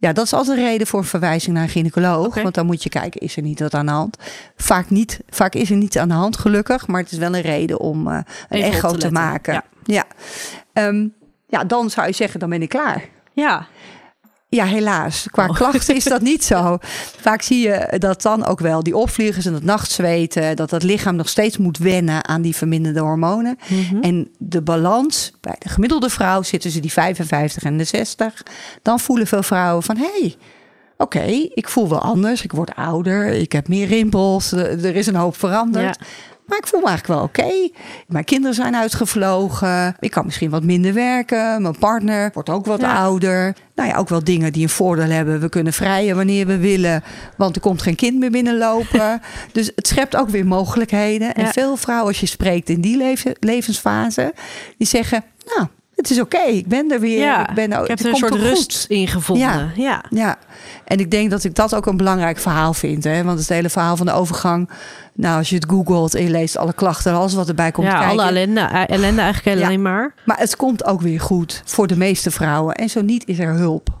ja, 0.00 0.12
dat 0.12 0.24
is 0.24 0.32
altijd 0.32 0.58
een 0.58 0.64
reden 0.64 0.86
voor 0.86 0.98
een 0.98 1.04
verwijzing 1.04 1.54
naar 1.54 1.62
een 1.62 1.68
gynaecoloog. 1.68 2.34
Want 2.42 2.54
dan 2.54 2.66
moet 2.66 2.82
je 2.82 2.88
kijken, 2.88 3.20
is 3.20 3.36
er 3.36 3.42
niet 3.42 3.60
wat 3.60 3.74
aan 3.74 3.86
de 3.86 3.92
hand? 3.92 4.16
Vaak, 4.56 4.90
niet, 4.90 5.20
vaak 5.28 5.54
is 5.54 5.70
er 5.70 5.76
niets 5.76 5.96
aan 5.96 6.08
de 6.08 6.14
hand, 6.14 6.36
gelukkig. 6.36 6.86
Maar 6.86 7.00
het 7.00 7.12
is 7.12 7.18
wel 7.18 7.34
een 7.34 7.40
reden 7.40 7.80
om 7.80 8.08
uh, 8.08 8.18
een 8.48 8.62
echo 8.62 8.92
te, 8.92 9.10
maken. 9.10 9.52
Ja, 9.52 9.64
ja. 9.84 10.04
Ehm, 10.72 11.08
ja, 11.46 11.64
dan 11.64 11.90
zou 11.90 12.06
je 12.06 12.12
zeggen, 12.12 12.40
dan 12.40 12.48
ben 12.48 12.62
ik 12.62 12.68
klaar. 12.68 13.04
Ja. 13.32 13.66
Ja, 14.50 14.64
helaas. 14.64 15.26
Qua 15.30 15.46
oh. 15.46 15.54
klachten 15.54 15.94
is 15.94 16.04
dat 16.04 16.20
niet 16.20 16.44
zo. 16.44 16.78
Vaak 17.26 17.42
zie 17.42 17.68
je 17.68 17.96
dat 17.98 18.22
dan 18.22 18.44
ook 18.46 18.60
wel 18.60 18.82
die 18.82 18.96
opvliegers 18.96 19.46
en 19.46 19.54
het 19.54 19.64
nachtzweten, 19.64 20.56
dat 20.56 20.70
het 20.70 20.82
lichaam 20.82 21.16
nog 21.16 21.28
steeds 21.28 21.56
moet 21.56 21.78
wennen 21.78 22.24
aan 22.28 22.42
die 22.42 22.56
verminderde 22.56 23.00
hormonen. 23.00 23.58
Mhm. 23.68 24.02
En 24.02 24.28
de 24.38 24.62
balans 24.62 25.32
bij 25.40 25.56
de 25.58 25.68
gemiddelde 25.68 26.10
vrouw 26.10 26.42
zit 26.42 26.60
tussen 26.60 26.82
die 26.82 26.92
55 26.92 27.62
en 27.62 27.76
de 27.76 27.84
60. 27.84 28.42
Dan 28.82 29.00
voelen 29.00 29.26
veel 29.26 29.42
vrouwen 29.42 29.82
van 29.82 29.96
hé, 29.96 30.20
hey, 30.20 30.36
oké, 30.96 31.24
ik 31.54 31.68
voel 31.68 31.88
wel 31.88 32.00
anders. 32.00 32.42
Ik 32.42 32.52
word 32.52 32.74
ouder, 32.74 33.26
ik 33.26 33.52
heb 33.52 33.68
meer 33.68 33.86
rimpels, 33.86 34.52
er 34.52 34.96
is 34.96 35.06
een 35.06 35.14
hoop 35.14 35.36
veranderd. 35.36 35.96
Ja. 36.00 36.06
Maar 36.50 36.58
ik 36.58 36.66
voel 36.66 36.80
me 36.80 36.86
eigenlijk 36.86 37.20
wel 37.20 37.28
oké. 37.28 37.70
Mijn 38.06 38.24
kinderen 38.24 38.54
zijn 38.54 38.76
uitgevlogen. 38.76 39.96
Ik 40.00 40.10
kan 40.10 40.24
misschien 40.24 40.50
wat 40.50 40.62
minder 40.62 40.94
werken. 40.94 41.62
Mijn 41.62 41.78
partner 41.78 42.30
wordt 42.34 42.48
ook 42.48 42.66
wat 42.66 42.82
ouder. 42.82 43.56
Nou 43.74 43.88
ja, 43.88 43.96
ook 43.96 44.08
wel 44.08 44.24
dingen 44.24 44.52
die 44.52 44.62
een 44.62 44.68
voordeel 44.68 45.10
hebben. 45.10 45.40
We 45.40 45.48
kunnen 45.48 45.72
vrijen 45.72 46.16
wanneer 46.16 46.46
we 46.46 46.58
willen. 46.58 47.02
Want 47.36 47.54
er 47.54 47.60
komt 47.60 47.82
geen 47.82 47.94
kind 47.94 48.18
meer 48.18 48.30
binnenlopen. 48.30 49.20
dus 49.52 49.72
het 49.74 49.86
schept 49.86 50.16
ook 50.16 50.28
weer 50.28 50.46
mogelijkheden. 50.46 51.34
En 51.34 51.46
veel 51.46 51.76
vrouwen, 51.76 52.06
als 52.06 52.20
je 52.20 52.26
spreekt 52.26 52.68
in 52.68 52.80
die 52.80 53.20
levensfase, 53.40 54.34
die 54.78 54.86
zeggen: 54.86 55.24
Nou, 55.56 55.68
het 56.00 56.10
is 56.10 56.20
oké, 56.20 56.40
ik 56.40 56.66
ben 56.66 56.90
er 56.90 57.00
weer. 57.00 57.18
Ja, 57.18 57.48
ik, 57.48 57.54
ben, 57.54 57.72
ik 57.72 57.88
heb 57.88 57.98
er 57.98 58.06
een 58.06 58.14
soort 58.16 58.34
rust 58.34 58.84
in 58.88 59.08
gevonden. 59.08 59.46
Ja. 59.46 59.70
ja. 59.74 60.04
ja, 60.10 60.36
en 60.84 60.98
ik 60.98 61.10
denk 61.10 61.30
dat 61.30 61.44
ik 61.44 61.54
dat 61.54 61.74
ook 61.74 61.86
een 61.86 61.96
belangrijk 61.96 62.38
verhaal 62.38 62.74
vind. 62.74 63.04
Hè? 63.04 63.24
Want 63.24 63.38
het 63.38 63.48
hele 63.48 63.68
verhaal 63.68 63.96
van 63.96 64.06
de 64.06 64.12
overgang. 64.12 64.70
Nou, 65.12 65.38
als 65.38 65.48
je 65.48 65.54
het 65.54 65.66
googelt 65.68 66.14
en 66.14 66.22
je 66.22 66.30
leest 66.30 66.56
alle 66.56 66.72
klachten 66.72 67.12
en 67.12 67.18
alles 67.18 67.34
wat 67.34 67.48
erbij 67.48 67.70
komt 67.70 67.86
ja, 67.86 67.92
kijken. 67.92 68.10
alle 68.10 68.22
ellende, 68.22 68.60
eh, 68.60 68.82
ellende 68.88 69.20
eigenlijk 69.20 69.58
Ja. 69.58 69.64
alleen 69.64 69.82
maar. 69.82 70.14
Maar 70.24 70.38
het 70.38 70.56
komt 70.56 70.84
ook 70.84 71.00
weer 71.00 71.20
goed 71.20 71.62
voor 71.64 71.86
de 71.86 71.96
meeste 71.96 72.30
vrouwen. 72.30 72.74
En 72.74 72.90
zo 72.90 73.00
niet 73.02 73.26
is 73.26 73.38
er 73.38 73.54
hulp. 73.54 73.99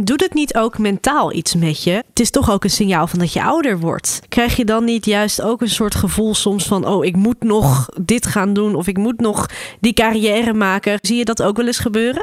Doet 0.00 0.20
het 0.20 0.34
niet 0.34 0.54
ook 0.54 0.78
mentaal 0.78 1.32
iets 1.32 1.54
met 1.54 1.82
je? 1.82 1.90
Het 1.90 2.20
is 2.20 2.30
toch 2.30 2.50
ook 2.50 2.64
een 2.64 2.70
signaal 2.70 3.06
van 3.06 3.18
dat 3.18 3.32
je 3.32 3.42
ouder 3.42 3.78
wordt. 3.78 4.20
Krijg 4.28 4.56
je 4.56 4.64
dan 4.64 4.84
niet 4.84 5.04
juist 5.04 5.42
ook 5.42 5.60
een 5.60 5.68
soort 5.68 5.94
gevoel 5.94 6.34
soms 6.34 6.66
van... 6.66 6.86
oh, 6.86 7.04
ik 7.04 7.16
moet 7.16 7.42
nog 7.42 7.88
dit 8.00 8.26
gaan 8.26 8.52
doen 8.52 8.74
of 8.74 8.86
ik 8.86 8.96
moet 8.96 9.20
nog 9.20 9.46
die 9.80 9.92
carrière 9.92 10.54
maken? 10.54 10.98
Zie 11.02 11.16
je 11.16 11.24
dat 11.24 11.42
ook 11.42 11.56
wel 11.56 11.66
eens 11.66 11.78
gebeuren? 11.78 12.22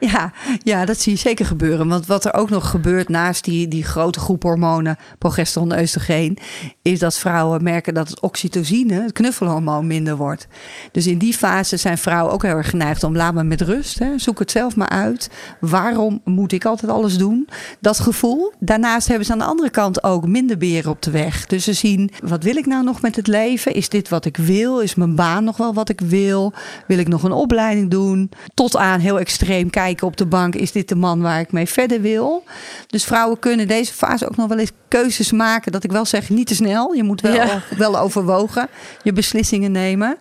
Ja, 0.00 0.32
ja, 0.62 0.84
dat 0.84 1.00
zie 1.00 1.12
je 1.12 1.18
zeker 1.18 1.46
gebeuren. 1.46 1.88
Want 1.88 2.06
wat 2.06 2.24
er 2.24 2.34
ook 2.34 2.50
nog 2.50 2.70
gebeurt 2.70 3.08
naast 3.08 3.44
die, 3.44 3.68
die 3.68 3.84
grote 3.84 4.20
groep 4.20 4.42
hormonen, 4.42 4.96
progesteron 5.18 5.72
en 5.72 5.80
oestrogeen, 5.80 6.38
is 6.82 6.98
dat 6.98 7.18
vrouwen 7.18 7.62
merken 7.62 7.94
dat 7.94 8.08
het 8.08 8.20
oxytocine, 8.20 9.02
het 9.02 9.12
knuffelhormoon, 9.12 9.86
minder 9.86 10.16
wordt. 10.16 10.46
Dus 10.92 11.06
in 11.06 11.18
die 11.18 11.34
fase 11.34 11.76
zijn 11.76 11.98
vrouwen 11.98 12.32
ook 12.32 12.42
heel 12.42 12.56
erg 12.56 12.70
geneigd 12.70 13.02
om 13.02 13.16
laat 13.16 13.34
me 13.34 13.44
met 13.44 13.60
rust. 13.60 13.98
Hè. 13.98 14.18
Zoek 14.18 14.38
het 14.38 14.50
zelf 14.50 14.76
maar 14.76 14.88
uit. 14.88 15.30
Waarom 15.60 16.20
moet 16.24 16.52
ik 16.52 16.64
altijd 16.64 16.90
alles 16.90 17.18
doen? 17.18 17.48
Dat 17.80 18.00
gevoel. 18.00 18.52
Daarnaast 18.58 19.08
hebben 19.08 19.26
ze 19.26 19.32
aan 19.32 19.38
de 19.38 19.44
andere 19.44 19.70
kant 19.70 20.02
ook 20.04 20.26
minder 20.26 20.58
beren 20.58 20.90
op 20.90 21.02
de 21.02 21.10
weg. 21.10 21.46
Dus 21.46 21.64
ze 21.64 21.72
zien, 21.72 22.10
wat 22.24 22.42
wil 22.42 22.56
ik 22.56 22.66
nou 22.66 22.84
nog 22.84 23.02
met 23.02 23.16
het 23.16 23.26
leven? 23.26 23.74
Is 23.74 23.88
dit 23.88 24.08
wat 24.08 24.24
ik 24.24 24.36
wil? 24.36 24.80
Is 24.80 24.94
mijn 24.94 25.14
baan 25.14 25.44
nog 25.44 25.56
wel 25.56 25.74
wat 25.74 25.88
ik 25.88 26.00
wil? 26.00 26.52
Wil 26.86 26.98
ik 26.98 27.08
nog 27.08 27.22
een 27.22 27.32
opleiding 27.32 27.90
doen? 27.90 28.30
Tot 28.54 28.76
aan 28.76 29.00
heel 29.00 29.18
extreem 29.18 29.70
kijken 29.70 29.84
op 30.02 30.16
de 30.16 30.26
bank. 30.26 30.54
Is 30.54 30.72
dit 30.72 30.88
de 30.88 30.94
man 30.94 31.20
waar 31.20 31.40
ik 31.40 31.52
mee 31.52 31.66
verder 31.66 32.00
wil? 32.00 32.44
Dus 32.86 33.04
vrouwen 33.04 33.38
kunnen 33.38 33.68
deze 33.68 33.92
fase 33.92 34.28
ook 34.28 34.36
nog 34.36 34.48
wel 34.48 34.58
eens 34.58 34.72
keuzes 34.88 35.32
maken. 35.32 35.72
Dat 35.72 35.84
ik 35.84 35.92
wel 35.92 36.04
zeg, 36.04 36.30
niet 36.30 36.46
te 36.46 36.54
snel. 36.54 36.92
Je 36.92 37.02
moet 37.02 37.20
wel, 37.20 37.34
Ja. 37.34 37.62
wel 37.76 37.98
overwogen. 37.98 38.68
Je 39.02 39.12
beslissingen 39.12 39.72
nemen. 39.72 40.16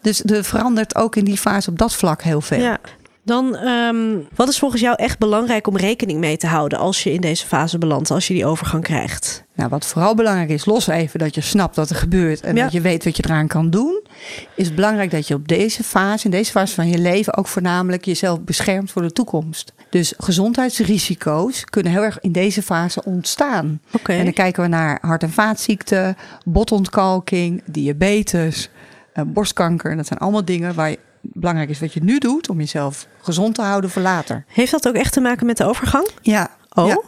Dus 0.00 0.24
er 0.24 0.44
verandert 0.44 0.94
ook 0.94 1.16
in 1.16 1.24
die 1.24 1.38
fase 1.38 1.70
op 1.70 1.78
dat 1.78 1.94
vlak 1.94 2.22
heel 2.22 2.40
veel. 2.40 2.60
Ja. 2.60 2.78
Dan, 3.30 3.56
ehm, 3.56 4.18
wat 4.34 4.48
is 4.48 4.58
volgens 4.58 4.80
jou 4.80 4.96
echt 4.96 5.18
belangrijk 5.18 5.66
om 5.66 5.76
rekening 5.76 6.18
mee 6.18 6.36
te 6.36 6.46
houden 6.46 6.78
als 6.78 7.02
je 7.02 7.12
in 7.12 7.20
deze 7.20 7.46
fase 7.46 7.78
belandt, 7.78 8.10
als 8.10 8.26
je 8.28 8.34
die 8.34 8.46
overgang 8.46 8.82
krijgt? 8.82 9.44
Nou, 9.54 9.68
wat 9.68 9.86
vooral 9.86 10.14
belangrijk 10.14 10.48
is, 10.50 10.64
los 10.64 10.86
even 10.86 11.18
dat 11.18 11.34
je 11.34 11.40
snapt 11.40 11.76
wat 11.76 11.90
er 11.90 11.96
gebeurt 11.96 12.40
en 12.40 12.56
Ja. 12.56 12.62
dat 12.62 12.72
je 12.72 12.80
weet 12.80 13.04
wat 13.04 13.16
je 13.16 13.24
eraan 13.26 13.46
kan 13.46 13.70
doen, 13.70 14.02
is 14.54 14.74
belangrijk 14.74 15.10
dat 15.10 15.28
je 15.28 15.34
op 15.34 15.48
deze 15.48 15.84
fase, 15.84 16.24
in 16.24 16.30
deze 16.30 16.50
fase 16.50 16.74
van 16.74 16.88
je 16.88 16.98
leven, 16.98 17.36
ook 17.36 17.46
voornamelijk 17.46 18.04
jezelf 18.04 18.40
beschermt 18.40 18.90
voor 18.90 19.02
de 19.02 19.12
toekomst. 19.12 19.72
Dus 19.90 20.14
gezondheidsrisico's 20.18 21.64
kunnen 21.64 21.92
heel 21.92 22.02
erg 22.02 22.20
in 22.20 22.32
deze 22.32 22.62
fase 22.62 23.04
ontstaan. 23.04 23.80
Oké. 23.92 24.12
En 24.12 24.24
dan 24.24 24.32
kijken 24.32 24.62
we 24.62 24.68
naar 24.68 24.98
hart- 25.00 25.22
en 25.22 25.30
vaatziekten, 25.30 26.16
botontkalking, 26.44 27.62
diabetes, 27.66 28.70
eh, 29.12 29.24
borstkanker. 29.26 29.96
Dat 29.96 30.06
zijn 30.06 30.18
allemaal 30.18 30.44
dingen 30.44 30.74
waar 30.74 30.90
je, 30.90 30.98
belangrijk 31.20 31.70
is 31.70 31.80
wat 31.80 31.92
je 31.92 32.02
nu 32.02 32.18
doet 32.18 32.48
om 32.48 32.58
jezelf 32.58 33.06
gezond 33.20 33.54
te 33.54 33.62
houden 33.62 33.90
voor 33.90 34.02
later. 34.02 34.44
Heeft 34.46 34.70
dat 34.70 34.88
ook 34.88 34.94
echt 34.94 35.12
te 35.12 35.20
maken 35.20 35.46
met 35.46 35.56
de 35.56 35.64
overgang? 35.64 36.08
Ja. 36.22 36.50
Oh? 36.80 36.86
ja. 36.86 37.00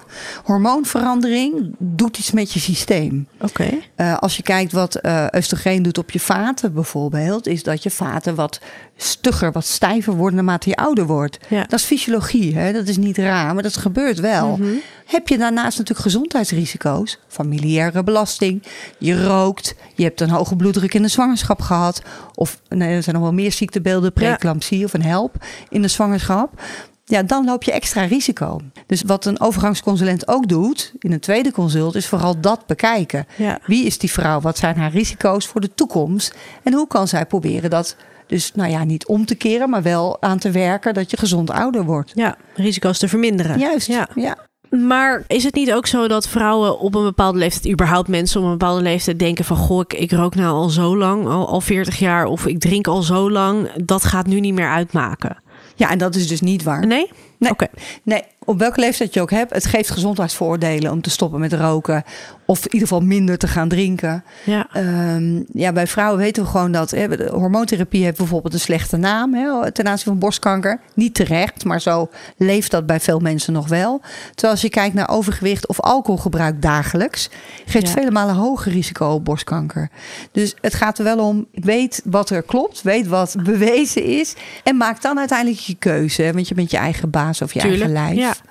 Hormoonverandering 0.44 1.74
doet 1.78 2.18
iets 2.18 2.30
met 2.30 2.52
je 2.52 2.60
systeem. 2.60 3.28
Oké. 3.40 3.68
Eh, 3.94 4.18
als 4.18 4.36
je 4.36 4.42
kijkt 4.42 4.72
wat 4.72 4.94
eh 4.94 5.26
oestrogeen 5.36 5.82
doet 5.82 5.98
op 5.98 6.10
je 6.10 6.20
vaten 6.20 6.74
bijvoorbeeld, 6.74 7.46
is 7.46 7.62
dat 7.62 7.82
je 7.82 7.90
vaten 7.90 8.34
wat 8.34 8.60
stugger, 8.96 9.52
wat 9.52 9.66
stijver 9.66 10.14
worden 10.14 10.34
naarmate 10.34 10.68
je 10.68 10.76
ouder 10.76 11.06
wordt. 11.06 11.38
Ja. 11.48 11.60
Dat 11.60 11.78
is 11.78 11.84
fysiologie, 11.84 12.56
hè? 12.56 12.72
dat 12.72 12.88
is 12.88 12.96
niet 12.96 13.18
raar, 13.18 13.54
maar 13.54 13.62
dat 13.62 13.76
gebeurt 13.76 14.20
wel. 14.20 14.56
Mhm. 14.56 14.68
Heb 15.06 15.28
je 15.28 15.38
daarnaast 15.38 15.78
natuurlijk 15.78 16.06
gezondheidsrisico's, 16.06 17.18
familiaire 17.28 18.02
belasting, 18.02 18.62
je 18.98 19.24
rookt, 19.24 19.74
je 19.94 20.02
hebt 20.02 20.20
een 20.20 20.30
hoge 20.30 20.56
bloeddruk 20.56 20.94
in 20.94 21.02
de 21.02 21.08
zwangerschap 21.08 21.60
gehad, 21.60 22.02
of 22.34 22.60
nee, 22.68 22.94
er 22.94 23.02
zijn 23.02 23.14
nog 23.14 23.24
wel 23.24 23.34
meer 23.34 23.52
ziektebeelden, 23.52 24.12
preeclampsie 24.12 24.84
of 24.84 24.92
een 24.92 25.02
help 25.02 25.44
in 25.68 25.82
de 25.82 25.88
zwangerschap. 25.88 26.60
Ja, 27.04 27.22
dan 27.22 27.44
loop 27.44 27.62
je 27.62 27.72
extra 27.72 28.04
risico. 28.04 28.60
Dus 28.86 29.02
wat 29.02 29.24
een 29.24 29.40
overgangsconsulent 29.40 30.28
ook 30.28 30.48
doet 30.48 30.92
in 30.98 31.12
een 31.12 31.20
tweede 31.20 31.52
consult, 31.52 31.94
is 31.94 32.06
vooral 32.06 32.40
dat 32.40 32.66
bekijken. 32.66 33.26
Ja. 33.36 33.58
Wie 33.66 33.86
is 33.86 33.98
die 33.98 34.10
vrouw? 34.10 34.40
Wat 34.40 34.58
zijn 34.58 34.76
haar 34.76 34.90
risico's 34.90 35.46
voor 35.46 35.60
de 35.60 35.74
toekomst? 35.74 36.34
En 36.62 36.72
hoe 36.72 36.86
kan 36.86 37.08
zij 37.08 37.26
proberen 37.26 37.70
dat 37.70 37.96
dus, 38.26 38.52
nou 38.54 38.70
ja, 38.70 38.84
niet 38.84 39.06
om 39.06 39.26
te 39.26 39.34
keren, 39.34 39.70
maar 39.70 39.82
wel 39.82 40.22
aan 40.22 40.38
te 40.38 40.50
werken 40.50 40.94
dat 40.94 41.10
je 41.10 41.16
gezond 41.16 41.50
ouder 41.50 41.84
wordt? 41.84 42.12
Ja, 42.14 42.36
risico's 42.54 42.98
te 42.98 43.08
verminderen. 43.08 43.58
Juist. 43.58 43.86
Ja. 43.86 44.08
ja. 44.14 44.36
Maar 44.70 45.24
is 45.26 45.44
het 45.44 45.54
niet 45.54 45.72
ook 45.72 45.86
zo 45.86 46.08
dat 46.08 46.28
vrouwen 46.28 46.78
op 46.78 46.94
een 46.94 47.02
bepaalde 47.02 47.38
leeftijd, 47.38 47.72
überhaupt 47.72 48.08
mensen 48.08 48.40
op 48.40 48.46
een 48.46 48.52
bepaalde 48.52 48.82
leeftijd 48.82 49.18
denken 49.18 49.44
van 49.44 49.56
goh, 49.56 49.80
ik, 49.80 49.92
ik 49.92 50.12
rook 50.12 50.34
nou 50.34 50.54
al 50.54 50.68
zo 50.68 50.96
lang, 50.96 51.26
al, 51.26 51.48
al 51.48 51.60
40 51.60 51.98
jaar, 51.98 52.24
of 52.24 52.46
ik 52.46 52.60
drink 52.60 52.86
al 52.86 53.02
zo 53.02 53.30
lang, 53.30 53.72
dat 53.84 54.04
gaat 54.04 54.26
nu 54.26 54.40
niet 54.40 54.54
meer 54.54 54.68
uitmaken. 54.68 55.42
Ja, 55.74 55.90
en 55.90 55.98
dat 55.98 56.14
is 56.14 56.28
dus 56.28 56.40
niet 56.40 56.62
waar. 56.62 56.86
Nee? 56.86 57.10
Nee. 57.38 57.50
Oké. 57.50 57.66
Nee, 58.02 58.22
op 58.44 58.58
welke 58.58 58.80
leeftijd 58.80 59.14
je 59.14 59.20
ook 59.20 59.30
hebt, 59.30 59.52
het 59.54 59.66
geeft 59.66 59.90
gezondheidsvoordelen 59.90 60.92
om 60.92 61.00
te 61.00 61.10
stoppen 61.10 61.40
met 61.40 61.52
roken. 61.52 62.02
Of 62.46 62.58
in 62.58 62.72
ieder 62.72 62.88
geval 62.88 63.02
minder 63.04 63.38
te 63.38 63.48
gaan 63.48 63.68
drinken. 63.68 64.24
Ja. 64.44 64.66
Ehm, 64.72 65.42
ja, 65.52 65.72
bij 65.72 65.86
vrouwen 65.86 66.18
weten 66.18 66.42
we 66.42 66.48
gewoon 66.48 66.72
dat 66.72 66.90
hè, 66.90 67.08
de 67.16 67.28
hormoontherapie 67.32 68.04
heeft 68.04 68.16
bijvoorbeeld 68.16 68.54
een 68.54 68.60
slechte 68.60 68.96
naam 68.96 69.34
hè, 69.34 69.72
ten 69.72 69.86
aanzien 69.88 70.06
van 70.06 70.18
borstkanker. 70.18 70.80
Niet 70.94 71.14
terecht, 71.14 71.64
maar 71.64 71.80
zo 71.80 72.08
leeft 72.36 72.70
dat 72.70 72.86
bij 72.86 73.00
veel 73.00 73.18
mensen 73.18 73.52
nog 73.52 73.68
wel. 73.68 74.00
Terwijl 74.30 74.52
als 74.52 74.62
je 74.62 74.68
kijkt 74.70 74.94
naar 74.94 75.08
overgewicht 75.08 75.66
of 75.68 75.80
alcoholgebruik 75.80 76.62
dagelijks, 76.62 77.30
geeft 77.66 77.86
Ja. 77.86 77.92
vele 77.92 78.10
malen 78.10 78.34
hoger 78.34 78.72
risico 78.72 79.06
op 79.08 79.24
borstkanker. 79.24 79.90
Dus 80.32 80.54
het 80.60 80.74
gaat 80.74 80.98
er 80.98 81.04
wel 81.04 81.18
om, 81.18 81.46
weet 81.52 82.02
wat 82.04 82.30
er 82.30 82.42
klopt, 82.42 82.82
weet 82.82 83.06
wat 83.06 83.34
bewezen 83.42 84.04
is 84.04 84.34
en 84.64 84.76
maak 84.76 85.02
dan 85.02 85.18
uiteindelijk 85.18 85.60
je 85.60 85.74
keuze. 85.74 86.22
hè, 86.22 86.32
Want 86.32 86.48
je 86.48 86.54
bent 86.54 86.70
je 86.70 86.76
eigen 86.76 87.10
baas 87.10 87.42
of 87.42 87.52
je 87.54 87.60
Tuurlijk. 87.60 87.82
eigen 87.82 88.02
lijf. 88.14 88.18
Ja. 88.18 88.41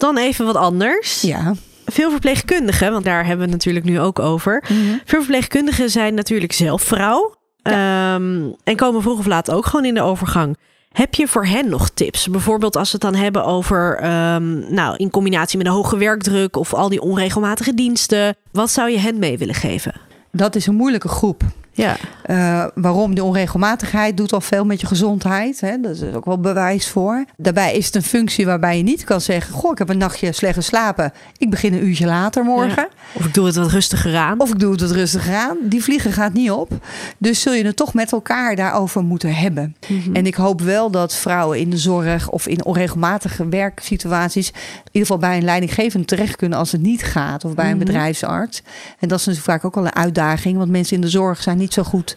Dan 0.00 0.16
even 0.16 0.44
wat 0.44 0.56
anders. 0.56 1.22
Ja. 1.22 1.54
Veel 1.86 2.10
verpleegkundigen, 2.10 2.92
want 2.92 3.04
daar 3.04 3.26
hebben 3.26 3.36
we 3.36 3.42
het 3.42 3.52
natuurlijk 3.52 3.84
nu 3.84 4.00
ook 4.00 4.18
over. 4.18 4.64
Veel 5.04 5.18
verpleegkundigen 5.18 5.90
zijn 5.90 6.14
natuurlijk 6.14 6.52
zelf 6.52 6.82
vrouw. 6.82 7.34
Ehm, 7.62 8.48
en 8.64 8.76
komen 8.76 9.02
vroeg 9.02 9.18
of 9.18 9.26
laat 9.26 9.50
ook 9.50 9.66
gewoon 9.66 9.84
in 9.84 9.94
de 9.94 10.02
overgang. 10.02 10.56
Heb 10.92 11.14
je 11.14 11.28
voor 11.28 11.46
hen 11.46 11.68
nog 11.68 11.88
tips? 11.88 12.28
Bijvoorbeeld 12.28 12.76
als 12.76 12.92
we 12.92 12.98
het 13.00 13.12
dan 13.12 13.22
hebben 13.22 13.44
over, 13.44 13.96
ehm, 13.96 14.74
nou, 14.74 14.96
in 14.96 15.10
combinatie 15.10 15.58
met 15.58 15.66
een 15.66 15.72
hoge 15.72 15.96
werkdruk 15.96 16.56
of 16.56 16.74
al 16.74 16.88
die 16.88 17.00
onregelmatige 17.00 17.74
diensten. 17.74 18.36
Wat 18.52 18.70
zou 18.70 18.90
je 18.90 18.98
hen 18.98 19.18
mee 19.18 19.38
willen 19.38 19.54
geven? 19.54 19.92
Dat 20.32 20.54
is 20.54 20.66
een 20.66 20.74
moeilijke 20.74 21.08
groep. 21.08 21.42
Ja, 21.72 21.96
Eh, 22.22 22.64
waarom? 22.74 23.14
De 23.14 23.24
onregelmatigheid 23.24 24.16
doet 24.16 24.32
al 24.32 24.40
veel 24.40 24.64
met 24.64 24.80
je 24.80 24.86
gezondheid. 24.86 25.60
Hè? 25.60 25.80
Dat 25.80 25.90
is 25.96 26.02
ook 26.14 26.24
wel 26.24 26.38
bewijs 26.40 26.88
voor. 26.88 27.24
Daarbij 27.36 27.74
is 27.76 27.86
het 27.86 27.94
een 27.94 28.02
functie 28.02 28.46
waarbij 28.46 28.76
je 28.76 28.82
niet 28.82 29.04
kan 29.04 29.20
zeggen... 29.20 29.54
goh, 29.54 29.70
ik 29.72 29.78
heb 29.78 29.88
een 29.88 29.98
nachtje 29.98 30.32
slecht 30.32 30.54
geslapen. 30.54 31.12
Ik 31.38 31.50
begin 31.50 31.72
een 31.72 31.86
uurtje 31.86 32.06
later 32.06 32.44
morgen. 32.44 32.88
of 33.12 33.24
ik 33.24 33.34
doe 33.34 33.46
het 33.46 33.54
wat 33.54 33.70
rustiger 33.70 34.16
aan. 34.16 34.40
Of 34.40 34.50
ik 34.50 34.58
doe 34.58 34.70
het 34.72 34.80
wat 34.80 34.90
rustiger 34.90 35.34
aan. 35.34 35.56
Die 35.62 35.82
vliegen 35.82 36.12
gaat 36.12 36.32
niet 36.32 36.50
op. 36.50 36.70
Dus 37.18 37.40
zul 37.40 37.52
je 37.52 37.64
het 37.64 37.76
toch 37.76 37.94
met 37.94 38.12
elkaar 38.12 38.56
daarover 38.56 39.02
moeten 39.02 39.34
hebben. 39.34 39.76
En 40.12 40.26
ik 40.26 40.34
hoop 40.34 40.60
wel 40.60 40.90
dat 40.90 41.14
vrouwen 41.14 41.58
in 41.58 41.70
de 41.70 41.78
zorg... 41.78 42.28
of 42.30 42.46
in 42.46 42.64
onregelmatige 42.64 43.48
werksituaties... 43.48 44.48
in 44.48 44.54
ieder 44.84 45.00
geval 45.00 45.18
bij 45.18 45.36
een 45.36 45.44
leidinggevende 45.44 46.06
terecht 46.06 46.36
kunnen... 46.36 46.58
als 46.58 46.72
het 46.72 46.82
niet 46.82 47.02
gaat. 47.02 47.44
Of 47.44 47.54
bij 47.54 47.70
een 47.70 47.78
bedrijfsarts. 47.78 48.62
En 48.98 49.08
dat 49.08 49.18
is 49.18 49.26
natuurlijk 49.26 49.52
vaak 49.52 49.64
ook 49.64 49.74
wel 49.74 49.84
een 49.84 49.94
uitdaging. 49.94 50.56
Want 50.56 50.70
mensen 50.70 50.96
in 50.96 51.02
de 51.02 51.08
zorg 51.08 51.42
zijn 51.42 51.58
niet 51.60 51.72
zo 51.72 51.82
goed... 51.82 52.16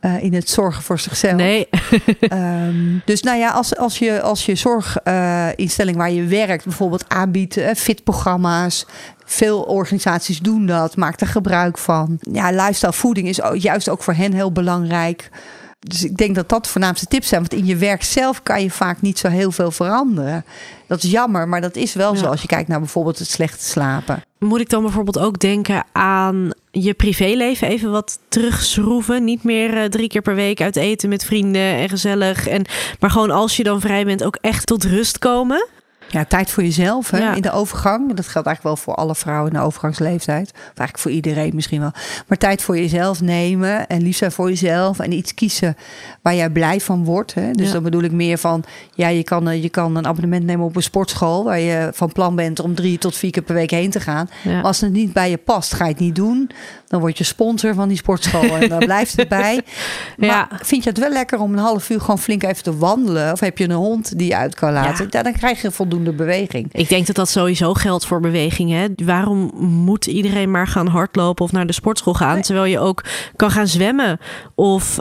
eh, 0.00 0.22
in 0.22 0.34
het 0.34 0.48
zorgen 0.48 0.82
voor 0.82 0.98
zichzelf. 0.98 1.34
Nee, 1.34 1.68
Ehm, 2.20 2.98
dus 3.04 3.22
nou 3.22 3.38
ja, 3.38 3.50
als, 3.50 3.76
als 3.76 3.98
je, 3.98 4.20
als 4.22 4.46
je 4.46 4.54
zorginstelling 4.54 5.96
waar 5.96 6.10
je 6.10 6.24
werkt 6.24 6.64
bijvoorbeeld 6.64 7.04
aanbiedt, 7.08 7.56
eh, 7.56 7.74
fitprogramma's. 7.74 8.86
Veel 9.24 9.62
organisaties 9.62 10.38
doen 10.40 10.66
dat, 10.66 10.96
maak 10.96 11.20
er 11.20 11.26
gebruik 11.26 11.78
van. 11.78 12.18
Ja, 12.32 12.50
lifestyle 12.50 12.92
voeding 12.92 13.28
is 13.28 13.40
juist 13.54 13.88
ook 13.88 14.02
voor 14.02 14.14
hen 14.14 14.32
heel 14.32 14.52
belangrijk. 14.52 15.30
Dus 15.80 16.04
ik 16.04 16.16
denk 16.16 16.34
dat 16.34 16.48
dat 16.48 16.64
de 16.64 16.70
voornaamste 16.70 17.06
tips 17.06 17.28
zijn. 17.28 17.40
Want 17.40 17.54
in 17.54 17.66
je 17.66 17.76
werk 17.76 18.02
zelf 18.02 18.42
kan 18.42 18.62
je 18.62 18.70
vaak 18.70 19.00
niet 19.00 19.18
zo 19.18 19.28
heel 19.28 19.52
veel 19.52 19.70
veranderen. 19.70 20.44
Dat 20.86 21.02
is 21.02 21.10
jammer, 21.10 21.48
maar 21.48 21.60
dat 21.60 21.76
is 21.76 21.94
wel 21.94 22.12
Ja. 22.14 22.18
zo 22.18 22.26
als 22.26 22.40
je 22.40 22.46
kijkt 22.46 22.68
naar 22.68 22.78
bijvoorbeeld 22.80 23.18
het 23.18 23.28
slechte 23.28 23.64
slapen. 23.64 24.22
Moet 24.40 24.60
ik 24.60 24.68
dan 24.68 24.82
bijvoorbeeld 24.82 25.18
ook 25.18 25.38
denken 25.38 25.84
aan 25.92 26.50
je 26.70 26.94
privéleven 26.94 27.68
even 27.68 27.90
wat 27.90 28.18
terugschroeven? 28.28 29.24
Niet 29.24 29.44
meer 29.44 29.76
eh, 29.76 29.84
drie 29.84 30.08
keer 30.08 30.22
per 30.22 30.34
week 30.34 30.60
uit 30.60 30.76
eten 30.76 31.08
met 31.08 31.24
vrienden 31.24 31.74
en 31.74 31.88
gezellig. 31.88 32.46
En, 32.46 32.64
maar 33.00 33.10
gewoon 33.10 33.30
als 33.30 33.56
je 33.56 33.62
dan 33.62 33.80
vrij 33.80 34.04
bent 34.04 34.24
ook 34.24 34.38
echt 34.40 34.66
tot 34.66 34.84
rust 34.84 35.18
komen? 35.18 35.68
Ja, 36.12 36.24
tijd 36.24 36.50
voor 36.50 36.62
jezelf 36.62 37.10
hè, 37.10 37.18
Ja. 37.18 37.34
in 37.34 37.42
de 37.42 37.50
overgang. 37.52 38.14
Dat 38.14 38.28
geldt 38.28 38.46
eigenlijk 38.48 38.62
wel 38.62 38.76
voor 38.76 38.94
alle 38.94 39.14
vrouwen 39.14 39.52
in 39.52 39.58
de 39.58 39.64
overgangsleeftijd. 39.64 40.50
Of 40.52 40.60
eigenlijk 40.64 40.98
voor 40.98 41.10
iedereen 41.10 41.50
misschien 41.54 41.80
wel. 41.80 41.92
Maar 42.26 42.38
tijd 42.38 42.62
voor 42.62 42.76
jezelf 42.76 43.20
nemen 43.20 43.86
en 43.86 44.02
lief 44.02 44.16
zijn 44.16 44.32
voor 44.32 44.48
jezelf. 44.48 44.98
En 44.98 45.12
iets 45.12 45.34
kiezen 45.34 45.76
waar 46.22 46.34
jij 46.34 46.50
blij 46.50 46.80
van 46.80 47.04
wordt. 47.04 47.34
Hè. 47.34 47.50
Dus 47.52 47.66
Ja. 47.66 47.72
dan 47.72 47.82
bedoel 47.82 48.02
ik 48.02 48.12
meer 48.12 48.38
van... 48.38 48.64
Ja, 48.94 49.08
je 49.08 49.22
kan, 49.24 49.48
eh, 49.48 49.62
je 49.62 49.68
kan 49.68 49.96
een 49.96 50.06
abonnement 50.06 50.44
nemen 50.44 50.66
op 50.66 50.76
een 50.76 50.82
sportschool... 50.82 51.44
waar 51.44 51.58
je 51.60 51.90
van 51.92 52.12
plan 52.12 52.34
bent 52.36 52.60
om 52.60 52.74
drie 52.74 52.98
tot 52.98 53.16
vier 53.16 53.30
keer 53.30 53.42
per 53.42 53.54
week 53.54 53.70
heen 53.70 53.90
te 53.90 54.00
gaan. 54.00 54.28
Ja. 54.42 54.52
Maar 54.54 54.62
als 54.62 54.80
het 54.80 54.92
niet 54.92 55.12
bij 55.12 55.30
je 55.30 55.36
past, 55.36 55.74
ga 55.74 55.84
je 55.84 55.90
het 55.90 56.00
niet 56.00 56.14
doen. 56.14 56.50
Dan 56.88 57.00
word 57.00 57.18
je 57.18 57.24
sponsor 57.24 57.74
van 57.74 57.88
die 57.88 57.96
sportschool 57.96 58.56
en 58.56 58.68
dan 58.68 58.78
blijft 58.78 59.16
het 59.16 59.28
bij. 59.28 59.60
Maar 60.16 60.28
Ja. 60.28 60.48
vind 60.62 60.82
je 60.84 60.90
het 60.90 60.98
wel 60.98 61.10
lekker 61.10 61.40
om 61.40 61.52
een 61.52 61.58
half 61.58 61.90
uur 61.90 62.00
gewoon 62.00 62.18
flink 62.18 62.42
even 62.42 62.62
te 62.62 62.76
wandelen? 62.78 63.32
Of 63.32 63.40
heb 63.40 63.58
je 63.58 63.64
een 63.64 63.70
hond 63.72 64.18
die 64.18 64.28
je 64.28 64.36
uit 64.36 64.54
kan 64.54 64.72
laten? 64.72 65.06
Ja. 65.10 65.22
dan 65.22 65.32
krijg 65.32 65.62
je 65.62 65.70
voldoende 65.70 65.98
beweging. 66.04 66.68
Ik 66.72 66.88
denk 66.88 67.06
dat 67.06 67.16
dat 67.16 67.28
sowieso 67.28 67.74
geldt 67.74 68.06
voor 68.06 68.20
beweging. 68.20 68.70
Hè? 68.70 68.86
Waarom 69.04 69.50
moet 69.60 70.06
iedereen 70.06 70.50
maar 70.50 70.66
gaan 70.66 70.86
hardlopen 70.86 71.44
of 71.44 71.52
naar 71.52 71.66
de 71.66 71.72
sportschool 71.72 72.14
gaan? 72.14 72.34
Nee. 72.34 72.42
Terwijl 72.42 72.66
je 72.66 72.78
ook 72.78 73.04
kan 73.36 73.50
gaan 73.50 73.66
zwemmen 73.66 74.18
of 74.54 74.94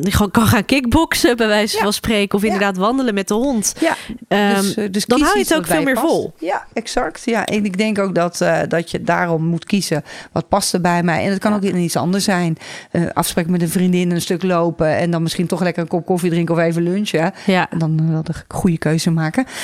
gewoon 0.00 0.30
kan 0.30 0.46
gaan 0.46 0.64
kickboksen, 0.64 1.36
bij 1.36 1.46
wijze 1.46 1.76
Ja. 1.76 1.82
van 1.82 1.92
spreken. 1.92 2.34
Of 2.36 2.40
Ja. 2.44 2.46
inderdaad 2.52 2.76
wandelen 2.76 3.14
met 3.14 3.28
de 3.28 3.34
hond. 3.34 3.74
Ja, 3.80 3.96
Ehm, 4.28 4.54
dus, 4.60 4.74
eh, 4.74 4.84
dus 4.90 5.04
dan 5.06 5.20
hou 5.20 5.38
je 5.38 5.42
het 5.44 5.54
ook 5.54 5.66
veel 5.66 5.82
meer 5.82 5.94
past. 5.94 6.06
vol. 6.06 6.32
Ja, 6.38 6.64
exact. 6.72 7.22
Ja, 7.24 7.44
en 7.46 7.64
ik 7.64 7.78
denk 7.78 7.98
ook 7.98 8.14
dat, 8.14 8.40
eh, 8.40 8.58
dat 8.68 8.90
je 8.90 9.02
daarom 9.02 9.44
moet 9.44 9.64
kiezen. 9.64 10.02
Wat 10.32 10.48
past 10.48 10.72
er 10.74 10.80
bij 10.80 11.02
mij? 11.02 11.24
En 11.24 11.30
het 11.30 11.38
kan 11.38 11.54
ook 11.54 11.62
in 11.62 11.76
iets 11.76 11.96
anders 11.96 12.24
zijn. 12.24 12.56
Eh 12.90 13.02
afspreken 13.12 13.50
met 13.50 13.62
een 13.62 13.68
vriendin, 13.68 14.10
een 14.10 14.20
stuk 14.20 14.42
lopen. 14.42 14.96
En 14.96 15.10
dan 15.10 15.22
misschien 15.22 15.46
toch 15.46 15.60
lekker 15.62 15.82
een 15.82 15.88
kop 15.88 16.06
koffie 16.06 16.30
drinken 16.30 16.54
of 16.54 16.60
even 16.60 16.82
lunchen. 16.82 17.32
Ja. 17.46 17.70
En 17.70 17.78
dan 17.78 18.10
wel 18.12 18.22
de 18.22 18.32
goede 18.48 18.78
keuze 18.78 19.10
maken. 19.10 19.44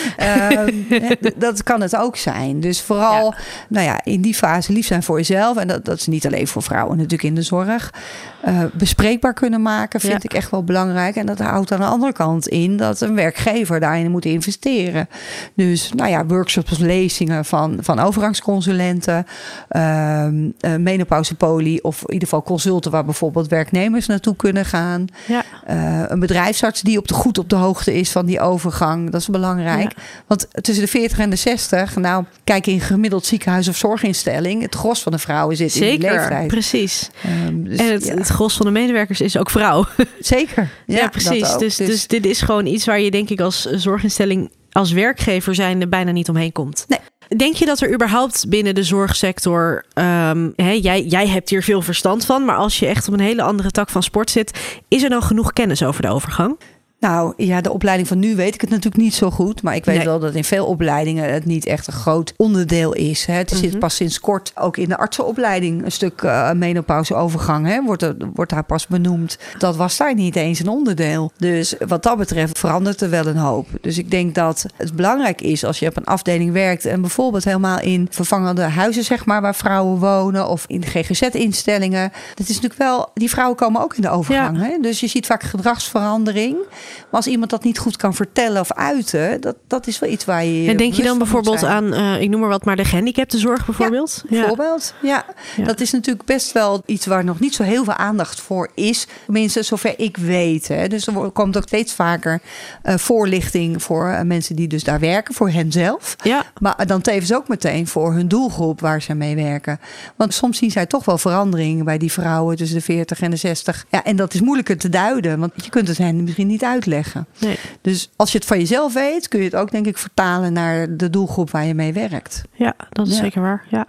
d- 1.22 1.32
dat 1.36 1.62
kan 1.62 1.80
het 1.80 1.96
ook 1.96 2.16
zijn. 2.16 2.60
Dus 2.60 2.80
vooral 2.82 3.34
Nou 3.68 3.86
ja, 3.86 4.00
in 4.04 4.20
die 4.20 4.34
fase 4.34 4.72
lief 4.72 4.86
zijn 4.86 5.02
voor 5.02 5.16
jezelf. 5.16 5.56
En 5.56 5.68
dat, 5.68 5.84
dat 5.84 5.98
is 5.98 6.06
niet 6.06 6.26
alleen 6.26 6.48
voor 6.48 6.62
vrouwen 6.62 6.96
natuurlijk 6.96 7.22
in 7.22 7.34
de 7.34 7.42
zorg. 7.42 7.92
Eh, 8.40 8.60
bespreekbaar 8.72 9.34
kunnen 9.34 9.62
maken 9.62 10.00
vind 10.00 10.12
Ja. 10.12 10.18
ik 10.22 10.32
echt 10.34 10.50
wel 10.50 10.64
belangrijk. 10.64 11.16
En 11.16 11.26
dat 11.26 11.38
houdt 11.38 11.72
aan 11.72 11.80
de 11.80 11.86
andere 11.86 12.12
kant 12.12 12.48
in 12.48 12.76
dat 12.76 13.00
een 13.00 13.14
werkgever 13.14 13.80
daarin 13.80 14.10
moet 14.10 14.24
investeren. 14.24 15.08
Dus 15.54 15.92
nou 15.94 16.10
ja, 16.10 16.26
workshops, 16.26 16.78
lezingen 16.78 17.44
van, 17.44 17.76
van 17.80 17.98
overgangsconsulenten, 17.98 19.26
ehm 19.68 20.50
eh, 20.60 20.76
menopausepolie 20.76 21.84
of 21.84 22.00
in 22.06 22.12
ieder 22.12 22.28
geval 22.28 22.42
consulten 22.42 22.90
waar 22.90 23.04
bijvoorbeeld 23.04 23.48
werknemers 23.48 24.06
naartoe 24.06 24.36
kunnen 24.36 24.64
gaan. 24.64 25.04
Ja. 25.26 25.42
Eh, 25.66 26.02
een 26.08 26.20
bedrijfsarts 26.20 26.80
die 26.80 26.98
op 26.98 27.08
de, 27.08 27.14
goed 27.14 27.38
op 27.38 27.48
de 27.48 27.56
hoogte 27.56 27.94
is 27.94 28.10
van 28.10 28.26
die 28.26 28.40
overgang. 28.40 29.10
Dat 29.10 29.20
is 29.20 29.28
belangrijk. 29.28 29.92
Want 30.32 30.46
tussen 30.64 30.84
de 30.84 30.90
40 30.90 31.18
en 31.18 31.30
de 31.30 31.36
60, 31.36 31.96
nou, 31.96 32.24
kijk 32.44 32.66
in 32.66 32.80
gemiddeld 32.80 33.26
ziekenhuis 33.26 33.68
of 33.68 33.76
zorginstelling. 33.76 34.62
Het 34.62 34.74
gros 34.74 35.02
van 35.02 35.12
de 35.12 35.18
vrouwen 35.18 35.56
zit 35.56 35.74
in 35.74 35.80
die 35.80 35.90
Zeker, 35.90 36.10
leeftijd. 36.16 36.46
precies. 36.46 37.10
Ehm, 37.22 37.62
dus 37.62 37.78
en 37.78 37.92
het, 37.92 38.04
ja, 38.04 38.14
het 38.14 38.28
gros 38.28 38.56
van 38.56 38.66
de 38.66 38.72
medewerkers 38.72 39.20
is 39.20 39.36
ook 39.36 39.50
vrouw. 39.50 39.86
zeker. 40.20 40.68
Ja, 40.86 41.08
precies. 41.08 41.52
ook. 41.52 41.58
Dus, 41.58 41.76
dus 41.76 42.06
dit 42.06 42.26
is 42.26 42.40
gewoon 42.40 42.66
iets 42.66 42.84
waar 42.84 43.00
je 43.00 43.10
denk 43.10 43.30
ik 43.30 43.40
als 43.40 43.62
zorginstelling, 43.62 44.50
als 44.70 44.92
werkgever 44.92 45.54
zijn, 45.54 45.88
bijna 45.88 46.10
niet 46.10 46.28
omheen 46.28 46.52
komt. 46.52 46.84
Nee. 46.88 46.98
Denk 47.36 47.56
je 47.56 47.66
dat 47.66 47.80
er 47.80 47.94
überhaupt 47.94 48.48
binnen 48.48 48.74
de 48.74 48.82
zorgsector, 48.82 49.84
ehm, 49.92 50.50
hè, 50.56 50.70
jij, 50.70 51.02
jij 51.02 51.28
hebt 51.28 51.50
hier 51.50 51.62
veel 51.62 51.82
verstand 51.82 52.24
van, 52.24 52.44
maar 52.44 52.56
als 52.56 52.78
je 52.78 52.86
echt 52.86 53.08
op 53.08 53.14
een 53.14 53.20
hele 53.20 53.42
andere 53.42 53.70
tak 53.70 53.88
van 53.88 54.02
sport 54.02 54.30
zit, 54.30 54.58
is 54.88 55.02
er 55.02 55.10
dan 55.10 55.22
genoeg 55.22 55.52
kennis 55.52 55.82
over 55.82 56.02
de 56.02 56.08
overgang? 56.08 56.58
Nou 57.02 57.32
ja, 57.36 57.60
de 57.60 57.72
opleiding 57.72 58.08
van 58.08 58.18
nu 58.18 58.36
weet 58.36 58.54
ik 58.54 58.60
het 58.60 58.70
natuurlijk 58.70 59.02
niet 59.02 59.14
zo 59.14 59.30
goed. 59.30 59.62
Maar 59.62 59.74
ik 59.74 59.84
weet 59.84 59.96
Nee. 59.96 60.04
wel 60.04 60.18
dat 60.18 60.34
in 60.34 60.44
veel 60.44 60.66
opleidingen 60.66 61.32
het 61.32 61.44
niet 61.44 61.66
echt 61.66 61.86
een 61.86 61.92
groot 61.92 62.34
onderdeel 62.36 62.92
is. 62.92 63.24
Hè. 63.26 63.34
Het 63.34 63.50
zit 63.50 63.70
Mhm. 63.70 63.78
pas 63.78 63.94
sinds 63.94 64.20
kort 64.20 64.52
ook 64.54 64.76
in 64.76 64.88
de 64.88 64.96
artsenopleiding 64.98 65.84
een 65.84 65.92
stuk 65.92 66.22
uh, 66.22 66.52
menopauseovergang. 66.52 67.66
Hè, 67.66 67.82
wordt, 67.82 68.02
er, 68.02 68.16
wordt 68.34 68.50
daar 68.50 68.64
pas 68.64 68.86
benoemd. 68.86 69.38
Dat 69.58 69.76
was 69.76 69.96
daar 69.96 70.14
niet 70.14 70.36
eens 70.36 70.58
een 70.58 70.68
onderdeel. 70.68 71.32
Dus 71.38 71.74
wat 71.86 72.02
dat 72.02 72.16
betreft 72.18 72.58
verandert 72.58 73.00
er 73.00 73.10
wel 73.10 73.26
een 73.26 73.36
hoop. 73.36 73.66
Dus 73.80 73.98
ik 73.98 74.10
denk 74.10 74.34
dat 74.34 74.66
het 74.76 74.96
belangrijk 74.96 75.40
is 75.40 75.64
als 75.64 75.78
je 75.78 75.88
op 75.88 75.96
een 75.96 76.04
afdeling 76.04 76.52
werkt. 76.52 76.84
En 76.84 77.00
bijvoorbeeld 77.00 77.44
helemaal 77.44 77.80
in 77.80 78.06
vervangende 78.10 78.62
huizen, 78.62 79.04
zeg 79.04 79.24
maar, 79.24 79.40
waar 79.40 79.54
vrouwen 79.54 79.98
wonen. 79.98 80.48
Of 80.48 80.64
in 80.66 80.84
GGZ-instellingen. 80.84 82.12
Dat 82.34 82.48
is 82.48 82.54
natuurlijk 82.54 82.80
wel, 82.80 83.10
die 83.14 83.30
vrouwen 83.30 83.56
komen 83.56 83.82
ook 83.82 83.94
in 83.96 84.02
de 84.02 84.10
overgang. 84.10 84.58
Hè? 84.58 84.78
Dus 84.80 85.00
je 85.00 85.06
ziet 85.06 85.26
vaak 85.26 85.42
gedragsverandering. 85.42 86.56
Maar 86.96 87.20
als 87.20 87.26
iemand 87.26 87.50
dat 87.50 87.64
niet 87.64 87.78
goed 87.78 87.96
kan 87.96 88.14
vertellen 88.14 88.60
of 88.60 88.72
uiten, 88.72 89.40
dat, 89.40 89.56
dat 89.66 89.86
is 89.86 89.98
wel 89.98 90.10
iets 90.10 90.24
waar 90.24 90.44
je. 90.44 90.70
En 90.70 90.76
denk 90.76 90.94
je 90.94 91.02
dan 91.02 91.18
bijvoorbeeld 91.18 91.64
aan, 91.64 91.94
eh, 91.94 92.20
ik 92.20 92.28
noem 92.28 92.40
maar 92.40 92.48
wat, 92.48 92.64
maar 92.64 92.76
de 92.76 92.84
gehandicaptenzorg 92.84 93.66
bijvoorbeeld? 93.66 94.24
Bijvoorbeeld, 94.28 94.94
ja. 95.02 95.24
Ja. 95.56 95.64
Dat 95.64 95.80
is 95.80 95.90
natuurlijk 95.90 96.26
best 96.26 96.52
wel 96.52 96.82
iets 96.86 97.06
waar 97.06 97.24
nog 97.24 97.40
niet 97.40 97.54
zo 97.54 97.62
heel 97.62 97.84
veel 97.84 97.94
aandacht 97.94 98.40
voor 98.40 98.70
is. 98.74 99.06
Tenminste, 99.24 99.62
zover 99.62 99.94
ik 99.96 100.16
weet. 100.16 100.68
Hè. 100.68 100.88
Dus 100.88 101.06
er 101.06 101.30
komt 101.30 101.56
ook 101.56 101.66
steeds 101.66 101.92
vaker 101.92 102.40
uh, 102.84 102.94
voorlichting 102.96 103.82
voor 103.82 104.08
uh, 104.08 104.20
mensen 104.20 104.56
die 104.56 104.68
dus 104.68 104.84
daar 104.84 105.00
werken, 105.00 105.34
voor 105.34 105.50
henzelf. 105.50 106.16
Ja. 106.22 106.44
Maar 106.58 106.86
dan 106.86 107.00
tevens 107.00 107.34
ook 107.34 107.48
meteen 107.48 107.86
voor 107.86 108.12
hun 108.12 108.28
doelgroep 108.28 108.80
waar 108.80 109.02
ze 109.02 109.14
mee 109.14 109.34
werken. 109.34 109.80
Want 110.16 110.34
soms 110.34 110.58
zien 110.58 110.70
zij 110.70 110.86
toch 110.86 111.04
wel 111.04 111.18
veranderingen 111.18 111.84
bij 111.84 111.98
die 111.98 112.12
vrouwen 112.12 112.56
tussen 112.56 112.76
de 112.76 112.84
40 112.84 113.20
en 113.20 113.30
de 113.30 113.36
60. 113.36 113.86
Ja, 113.88 114.04
en 114.04 114.16
dat 114.16 114.34
is 114.34 114.40
moeilijker 114.40 114.78
te 114.78 114.88
duiden, 114.88 115.38
want 115.38 115.52
je 115.54 115.70
kunt 115.70 115.88
het 115.88 115.98
hen 115.98 116.22
misschien 116.22 116.46
niet 116.46 116.62
uitleggen. 116.82 117.26
Nee. 117.38 117.56
Dus 117.80 118.10
als 118.16 118.32
je 118.32 118.38
het 118.38 118.46
van 118.46 118.58
jezelf 118.58 118.92
weet, 118.92 119.28
kun 119.28 119.38
je 119.38 119.44
het 119.44 119.54
ook 119.56 119.70
denk 119.70 119.86
ik 119.86 119.98
vertalen 119.98 120.52
naar 120.52 120.96
de 120.96 121.10
doelgroep 121.10 121.50
waar 121.50 121.64
je 121.64 121.74
mee 121.74 121.92
werkt. 121.92 122.42
Ja, 122.52 122.74
dat 122.90 123.06
is 123.06 123.16
Ja. 123.16 123.22
zeker 123.22 123.42
waar. 123.42 123.64
Ja. 123.68 123.86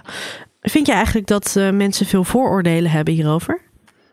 Vind 0.62 0.86
je 0.88 0.94
eigenlijk 0.94 1.28
dat 1.28 1.56
uh, 1.58 1.70
mensen 1.70 2.06
veel 2.06 2.24
vooroordelen 2.24 2.92
hebben 2.92 3.14
hierover? 3.14 3.62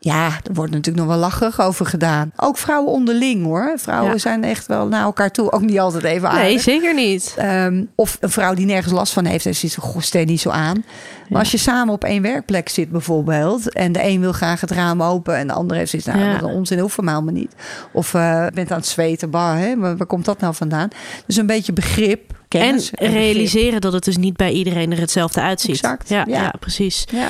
Ja, 0.02 0.26
er 0.26 0.52
wordt 0.54 0.70
natuurlijk 0.72 1.06
nog 1.06 1.14
wel 1.14 1.24
lacherig 1.24 1.60
over 1.60 1.86
gedaan. 1.86 2.32
Ook 2.36 2.58
vrouwen 2.58 2.92
onderling 2.92 3.44
hoor. 3.44 3.72
Vrouwen 3.76 4.10
Ja. 4.12 4.18
zijn 4.18 4.44
echt 4.44 4.66
wel 4.66 4.86
naar 4.88 5.02
elkaar 5.02 5.30
toe. 5.30 5.52
Ook 5.52 5.60
niet 5.60 5.78
altijd 5.78 6.04
even 6.04 6.28
aardig. 6.28 6.42
Nee, 6.46 6.58
zeker 6.60 6.94
niet. 6.94 7.36
Um, 7.42 7.90
of 7.94 8.16
een 8.20 8.30
vrouw 8.30 8.54
die 8.54 8.66
nergens 8.66 8.92
last 8.94 9.12
van 9.12 9.24
heeft, 9.24 9.46
en 9.46 9.54
ze 9.54 9.66
is 9.66 9.76
goh, 9.76 10.02
steen 10.02 10.26
niet 10.26 10.40
zo 10.40 10.50
aan. 10.50 10.74
Maar 10.84 11.26
Ja. 11.28 11.38
als 11.38 11.50
je 11.50 11.56
samen 11.58 11.94
op 11.94 12.04
één 12.04 12.22
werkplek 12.22 12.68
zit 12.68 12.90
bijvoorbeeld... 12.90 13.72
en 13.72 13.92
de 13.92 14.04
een 14.04 14.20
wil 14.20 14.32
graag 14.32 14.60
het 14.60 14.70
raam 14.70 15.02
open 15.02 15.36
en 15.36 15.46
de 15.46 15.52
ander 15.52 15.76
heeft 15.76 15.90
zoiets... 15.90 16.08
nou, 16.08 16.20
Ja. 16.20 16.38
dat 16.38 16.48
is 16.48 16.54
onzin, 16.54 16.78
hoeft 16.78 16.96
helemaal 16.96 17.22
niet. 17.22 17.54
Of 17.92 18.14
uh, 18.14 18.46
bent 18.54 18.70
aan 18.70 18.78
het 18.78 18.86
zweten, 18.86 19.30
bah, 19.30 19.58
hè? 19.58 19.76
Waar, 19.76 19.96
waar 19.96 20.06
komt 20.06 20.24
dat 20.24 20.40
nou 20.40 20.54
vandaan? 20.54 20.88
Dus 21.26 21.36
een 21.36 21.46
beetje 21.46 21.72
begrip, 21.72 22.32
kennis. 22.48 22.90
en 22.90 22.96
begrip. 23.06 23.22
realiseren 23.22 23.80
dat 23.80 23.92
het 23.92 24.04
dus 24.04 24.16
niet 24.16 24.36
bij 24.36 24.50
iedereen 24.52 24.92
er 24.92 24.98
hetzelfde 25.00 25.40
uitziet. 25.40 25.70
Exact, 25.70 26.08
Ja, 26.08 26.24
ja. 26.28 26.40
ja. 26.42 26.52
precies. 26.60 27.04
Ja. 27.10 27.28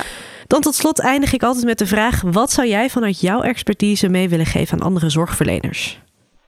Dan 0.51 0.61
tot 0.61 0.75
slot 0.75 0.99
eindig 0.99 1.33
ik 1.33 1.43
altijd 1.43 1.65
met 1.65 1.77
de 1.77 1.85
vraag: 1.85 2.21
wat 2.21 2.51
zou 2.51 2.67
jij 2.67 2.89
vanuit 2.89 3.19
jouw 3.19 3.41
expertise 3.41 4.09
mee 4.09 4.29
willen 4.29 4.45
geven 4.45 4.79
aan 4.79 4.85
andere 4.85 5.09
zorgverleners? 5.09 6.01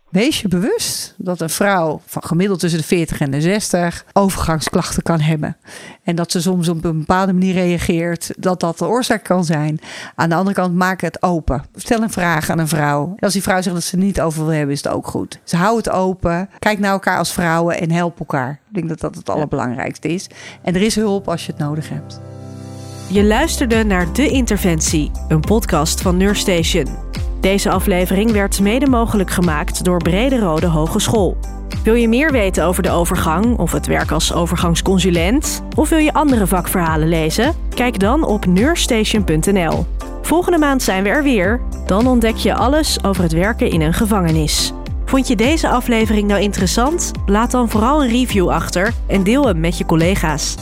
Wees 0.10 0.42
je 0.42 0.48
bewust 0.48 1.16
dat 1.18 1.42
een 1.42 1.50
vrouw 1.50 2.02
van 2.06 2.24
gemiddeld 2.24 2.60
tussen 2.60 2.80
de 2.80 2.86
40 2.86 3.20
en 3.20 3.32
de 3.32 3.42
60 3.42 4.06
overgangsklachten 4.14 5.04
kan 5.04 5.20
hebben. 5.20 5.58
En 6.04 6.16
dat 6.16 6.32
ze 6.32 6.42
soms 6.42 6.70
op 6.70 6.84
een 6.84 7.00
bepaalde 7.00 7.34
manier 7.34 7.54
reageert, 7.54 8.32
dat 8.38 8.60
dat 8.60 8.78
de 8.78 8.86
oorzaak 8.86 9.24
kan 9.24 9.46
zijn. 9.46 9.80
Aan 10.16 10.30
de 10.30 10.36
andere 10.36 10.56
kant, 10.56 10.76
maak 10.76 11.02
het 11.02 11.24
open. 11.24 11.64
Stel 11.76 12.02
een 12.02 12.12
vraag 12.12 12.50
aan 12.50 12.60
een 12.60 12.68
vrouw. 12.68 13.08
En 13.08 13.20
als 13.20 13.34
die 13.34 13.44
vrouw 13.44 13.62
zegt 13.62 13.76
dat 13.76 13.84
ze 13.84 13.98
er 13.98 14.04
niet 14.04 14.22
over 14.22 14.46
wil 14.46 14.54
hebben, 14.54 14.76
is 14.76 14.84
het 14.84 14.94
ook 14.94 15.08
goed. 15.08 15.40
Dus 15.44 15.60
hou 15.60 15.78
het 15.78 15.90
open. 15.90 16.50
Kijk 16.60 16.80
naar 16.80 16.92
elkaar 16.92 17.18
als 17.18 17.34
vrouwen 17.34 17.80
en 17.80 17.92
help 17.92 18.20
elkaar. 18.20 18.60
Ik 18.68 18.76
denk 18.76 18.90
dat 18.90 19.00
dat 19.00 19.16
het 19.16 19.30
allerbelangrijkste 19.30 20.08
is. 20.08 20.28
En 20.62 20.76
er 20.76 20.82
is 20.82 20.96
hulp 20.96 21.28
als 21.28 21.46
je 21.46 21.52
het 21.52 21.62
nodig 21.62 21.90
hebt. 21.90 22.33
Je 23.08 23.24
luisterde 23.24 23.84
naar 23.84 24.14
De 24.14 24.28
Interventie, 24.28 25.12
een 25.28 25.40
podcast 25.40 26.02
van 26.02 26.18
Neurstation. 26.18 26.86
Deze 27.40 27.70
aflevering 27.70 28.32
werd 28.32 28.60
mede 28.60 28.88
mogelijk 28.90 29.32
gemaakt 29.32 29.84
door 29.84 29.98
Brede 29.98 30.40
Rode 30.40 30.68
Hogeschool. 30.68 31.38
Wil 31.84 31.94
je 31.94 32.08
meer 32.08 32.32
weten 32.32 32.66
over 32.66 32.84
de 32.84 32.90
overgang 32.90 33.58
of 33.58 33.72
het 33.72 33.86
werk 33.88 34.12
als 34.12 34.34
overgangsconsulent? 34.34 35.64
Of 35.76 35.90
wil 35.90 35.98
je 35.98 36.14
andere 36.14 36.48
vakverhalen 36.48 37.08
lezen? 37.08 37.54
Kijk 37.76 38.00
dan 38.00 38.24
op 38.24 38.46
neurstation.nl. 38.46 39.86
Volgende 40.22 40.58
maand 40.58 40.82
zijn 40.82 41.04
we 41.04 41.10
er 41.10 41.24
weer. 41.24 41.62
Dan 41.86 42.08
ontdek 42.08 42.36
je 42.36 42.54
alles 42.54 43.04
over 43.04 43.24
het 43.24 43.34
werken 43.34 43.70
in 43.70 43.82
een 43.82 43.94
gevangenis. 43.94 44.74
Vond 45.06 45.28
je 45.28 45.36
deze 45.36 45.70
aflevering 45.70 46.28
nou 46.28 46.42
interessant? 46.42 47.12
Laat 47.26 47.52
dan 47.52 47.70
vooral 47.70 48.04
een 48.04 48.10
review 48.10 48.50
achter 48.50 48.94
en 49.08 49.24
deel 49.24 49.48
hem 49.48 49.60
met 49.60 49.78
je 49.78 49.86
collega's. 49.86 50.56